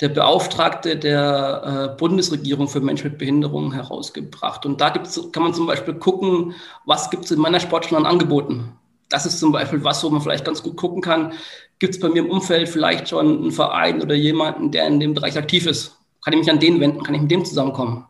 [0.00, 4.66] der Beauftragte der äh, Bundesregierung für Menschen mit Behinderungen herausgebracht.
[4.66, 7.98] Und da gibt's, kann man zum Beispiel gucken, was gibt es in meiner Sport schon
[7.98, 8.76] an Angeboten
[9.08, 11.32] das ist zum Beispiel was, wo man vielleicht ganz gut gucken kann.
[11.78, 15.14] Gibt es bei mir im Umfeld vielleicht schon einen Verein oder jemanden, der in dem
[15.14, 15.96] Bereich aktiv ist?
[16.24, 17.02] Kann ich mich an den wenden?
[17.02, 18.06] Kann ich mit dem zusammenkommen?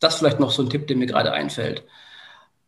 [0.00, 1.84] Das ist vielleicht noch so ein Tipp, der mir gerade einfällt.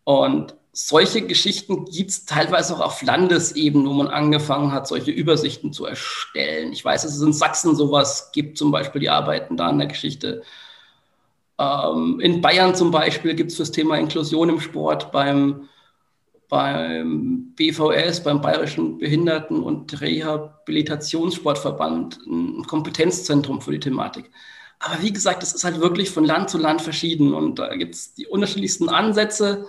[0.04, 5.72] Und solche Geschichten gibt es teilweise auch auf Landesebene, wo man angefangen hat, solche Übersichten
[5.72, 6.72] zu erstellen.
[6.72, 9.88] Ich weiß, dass es in Sachsen sowas gibt, zum Beispiel, die arbeiten da an der
[9.88, 10.42] Geschichte.
[11.58, 15.68] Ähm, in Bayern zum Beispiel gibt es das Thema Inklusion im Sport beim
[16.50, 24.30] beim BVS, beim Bayerischen Behinderten- und Rehabilitationssportverband, ein Kompetenzzentrum für die Thematik.
[24.80, 27.94] Aber wie gesagt, das ist halt wirklich von Land zu Land verschieden und da gibt
[27.94, 29.66] es die unterschiedlichsten Ansätze.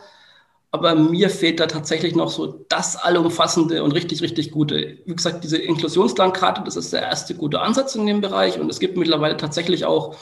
[0.73, 4.99] Aber mir fehlt da tatsächlich noch so das allumfassende und richtig, richtig gute.
[5.05, 8.79] Wie gesagt, diese Inklusionslandkarte, das ist der erste gute Ansatz in dem Bereich und es
[8.79, 10.15] gibt mittlerweile tatsächlich auch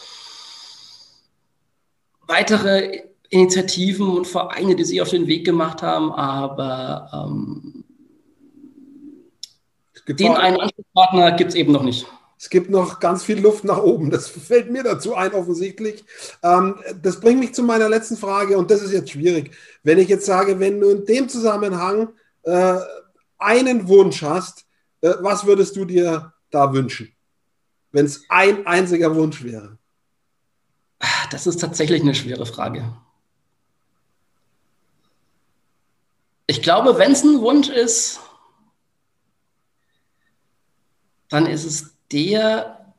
[2.26, 7.84] weitere Initiativen und Vereine, die sich auf den Weg gemacht haben, aber ähm,
[10.08, 12.08] den einen Ansprechpartner gibt es eben noch nicht.
[12.40, 14.10] Es gibt noch ganz viel Luft nach oben.
[14.10, 16.06] Das fällt mir dazu ein, offensichtlich.
[16.42, 19.52] Ähm, das bringt mich zu meiner letzten Frage und das ist jetzt schwierig.
[19.84, 22.14] Wenn ich jetzt sage, wenn du in dem Zusammenhang
[22.44, 22.80] äh,
[23.38, 24.66] einen Wunsch hast,
[25.02, 27.14] äh, was würdest du dir da wünschen?
[27.92, 29.78] Wenn es ein einziger Wunsch wäre?
[31.32, 32.96] Das ist tatsächlich eine schwere Frage.
[36.48, 38.22] Ich glaube, wenn es ein Wunsch ist,
[41.30, 42.94] dann ist es der,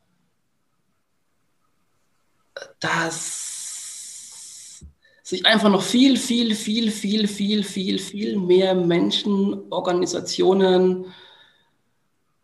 [2.79, 4.85] dass
[5.23, 11.07] sich einfach noch viel, viel, viel, viel, viel, viel, viel mehr Menschen, Organisationen,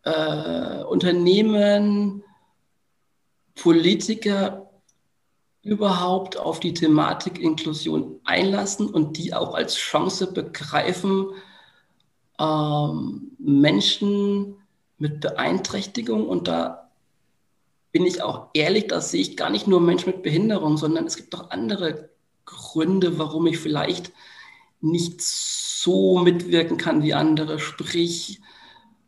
[0.03, 2.23] äh, Unternehmen,
[3.55, 4.69] Politiker
[5.63, 11.25] überhaupt auf die Thematik Inklusion einlassen und die auch als Chance begreifen,
[12.39, 14.55] ähm, Menschen
[14.97, 16.89] mit Beeinträchtigung und da
[17.91, 21.15] bin ich auch ehrlich, da sehe ich gar nicht nur Menschen mit Behinderung, sondern es
[21.15, 22.09] gibt auch andere
[22.45, 24.11] Gründe, warum ich vielleicht
[24.81, 28.41] nicht so mitwirken kann wie andere, sprich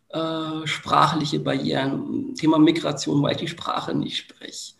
[0.09, 4.73] äh, sprachliche Barrieren, Thema Migration, weil ich die Sprache nicht spreche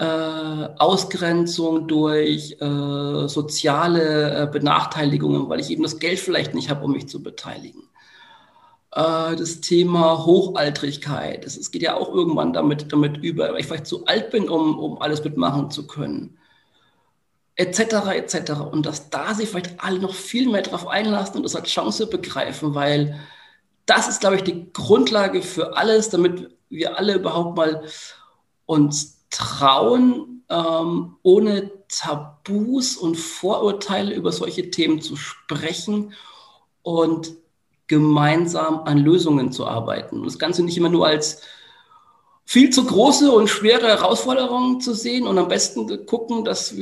[0.00, 6.86] äh, Ausgrenzung durch äh, soziale äh, Benachteiligungen, weil ich eben das Geld vielleicht nicht habe,
[6.86, 7.82] um mich zu beteiligen.
[8.92, 11.44] Äh, das Thema Hochaltrigkeit.
[11.44, 14.78] Es geht ja auch irgendwann damit, damit über, weil ich vielleicht zu alt bin, um,
[14.78, 16.38] um alles mitmachen zu können.
[17.56, 17.80] Etc.
[18.14, 18.52] etc.
[18.72, 22.06] Und dass da sich vielleicht alle noch viel mehr darauf einlassen und das als Chance
[22.06, 23.20] begreifen, weil
[23.86, 27.82] das ist, glaube ich, die Grundlage für alles, damit wir alle überhaupt mal
[28.66, 36.14] uns trauen, ähm, ohne Tabus und Vorurteile über solche Themen zu sprechen
[36.82, 37.32] und
[37.90, 40.20] gemeinsam an Lösungen zu arbeiten.
[40.20, 41.42] Und das Ganze nicht immer nur als
[42.44, 46.72] viel zu große und schwere Herausforderungen zu sehen und am besten gucken, dass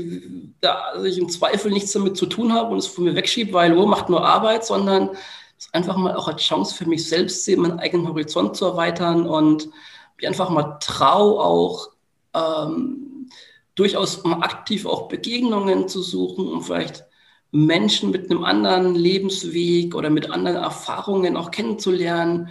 [0.60, 3.76] da ich im Zweifel nichts damit zu tun habe und es von mir wegschiebe, weil
[3.76, 5.10] oh, macht nur Arbeit, sondern
[5.58, 9.26] es einfach mal auch als Chance für mich selbst sehe, meinen eigenen Horizont zu erweitern
[9.26, 9.70] und
[10.18, 11.88] mich einfach mal trau auch
[12.34, 13.30] ähm,
[13.74, 17.07] durchaus mal aktiv auch Begegnungen zu suchen, um vielleicht
[17.50, 22.50] Menschen mit einem anderen Lebensweg oder mit anderen Erfahrungen auch kennenzulernen,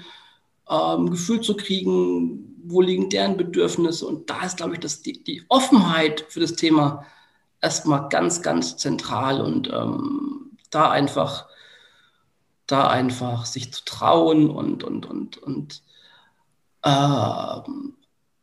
[0.69, 4.05] ähm, Gefühl zu kriegen, wo liegen deren Bedürfnisse.
[4.05, 7.05] Und da ist, glaube ich, dass die, die Offenheit für das Thema
[7.61, 11.47] erstmal ganz, ganz zentral und ähm, da einfach,
[12.65, 15.81] da einfach sich zu trauen und, und, und, und
[16.83, 17.61] äh,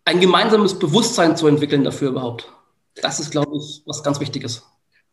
[0.06, 2.52] ein gemeinsames Bewusstsein zu entwickeln dafür überhaupt.
[2.94, 4.62] Das ist, glaube ich, was ganz Wichtiges.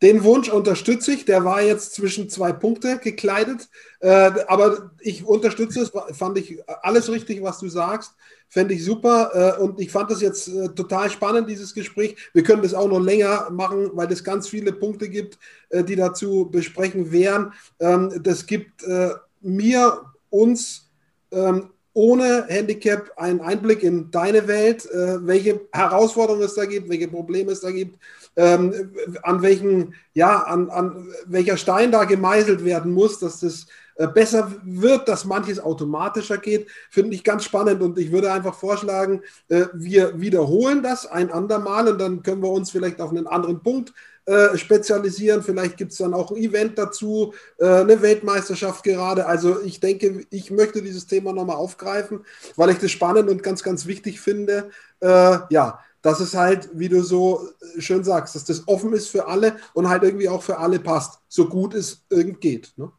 [0.02, 1.24] Den Wunsch unterstütze ich.
[1.24, 3.68] Der war jetzt zwischen zwei Punkte gekleidet.
[4.00, 5.92] Äh, aber ich unterstütze es.
[6.16, 8.12] Fand ich alles richtig, was du sagst.
[8.48, 9.56] Fände ich super.
[9.56, 12.16] Äh, und ich fand das jetzt äh, total spannend, dieses Gespräch.
[12.34, 15.38] Wir können das auch noch länger machen, weil es ganz viele Punkte gibt,
[15.70, 17.52] äh, die dazu besprechen wären.
[17.78, 20.00] Ähm, das gibt äh, mir,
[20.30, 20.90] uns
[21.30, 27.06] ähm, ohne Handicap einen Einblick in deine Welt, äh, welche Herausforderungen es da gibt, welche
[27.06, 27.98] Probleme es da gibt
[28.36, 33.66] ähm, an welchen, ja, an, an welcher Stein da gemeißelt werden muss, dass das
[33.96, 38.54] äh, besser wird, dass manches automatischer geht, finde ich ganz spannend und ich würde einfach
[38.54, 43.26] vorschlagen, äh, wir wiederholen das ein andermal und dann können wir uns vielleicht auf einen
[43.26, 43.92] anderen Punkt
[44.24, 45.42] äh, spezialisieren.
[45.42, 49.26] Vielleicht gibt es dann auch ein Event dazu, äh, eine Weltmeisterschaft gerade.
[49.26, 52.24] Also ich denke, ich möchte dieses Thema nochmal aufgreifen,
[52.54, 54.70] weil ich das spannend und ganz, ganz wichtig finde.
[55.00, 57.48] Äh, ja, dass es halt, wie du so
[57.78, 61.20] schön sagst, dass das offen ist für alle und halt irgendwie auch für alle passt,
[61.28, 62.72] so gut es irgend geht.
[62.76, 62.90] Ne?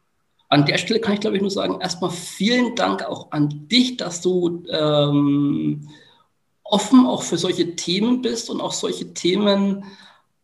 [0.48, 3.98] An der Stelle kann ich, glaube ich, nur sagen, erstmal vielen Dank auch an dich,
[3.98, 5.88] dass du ähm,
[6.62, 9.84] offen auch für solche Themen bist und auch solche Themen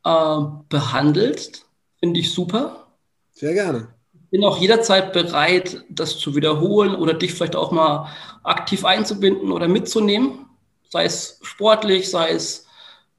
[0.04, 1.66] äh, behandelst.
[1.98, 2.88] Finde ich super.
[3.32, 3.88] Sehr gerne.
[4.30, 8.08] Bin auch jederzeit bereit, das zu wiederholen oder dich vielleicht auch mal
[8.44, 10.49] aktiv einzubinden oder mitzunehmen
[10.90, 12.66] sei es sportlich, sei es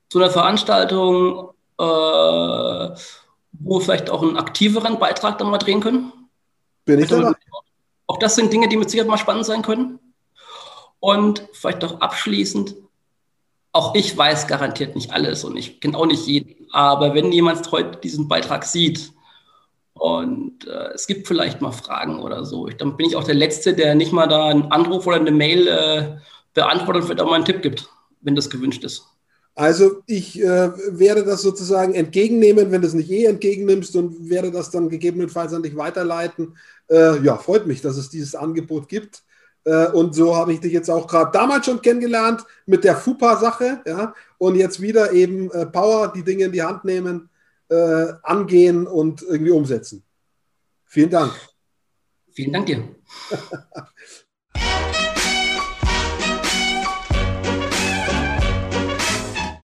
[0.10, 1.50] zu einer Veranstaltung,
[1.80, 6.12] äh, wo wir vielleicht auch einen aktiveren Beitrag dann mal drehen können.
[6.86, 7.38] Bin ich also, dabei.
[8.08, 10.00] Auch das sind Dinge, die mit Sicherheit mal spannend sein können.
[11.00, 12.76] Und vielleicht auch abschließend,
[13.72, 16.68] auch ich weiß garantiert nicht alles und ich kenne auch nicht jeden.
[16.72, 19.14] Aber wenn jemand heute diesen Beitrag sieht
[19.94, 23.36] und äh, es gibt vielleicht mal Fragen oder so, ich, dann bin ich auch der
[23.36, 26.18] Letzte, der nicht mal da einen Anruf oder eine Mail äh,
[26.54, 27.90] beantwortet, vielleicht auch mal einen Tipp gibt,
[28.22, 29.06] wenn das gewünscht ist.
[29.54, 34.50] Also ich äh, werde das sozusagen entgegennehmen, wenn du es nicht eh entgegennimmst und werde
[34.50, 36.58] das dann gegebenenfalls an dich weiterleiten.
[36.90, 39.24] Äh, ja, freut mich, dass es dieses Angebot gibt.
[39.66, 43.82] Äh, und so habe ich dich jetzt auch gerade damals schon kennengelernt mit der FUPA-Sache.
[43.86, 44.14] Ja?
[44.38, 47.30] Und jetzt wieder eben äh, Power, die Dinge in die Hand nehmen,
[47.70, 50.04] äh, angehen und irgendwie umsetzen.
[50.86, 51.34] Vielen Dank.
[52.32, 52.84] Vielen Dank dir.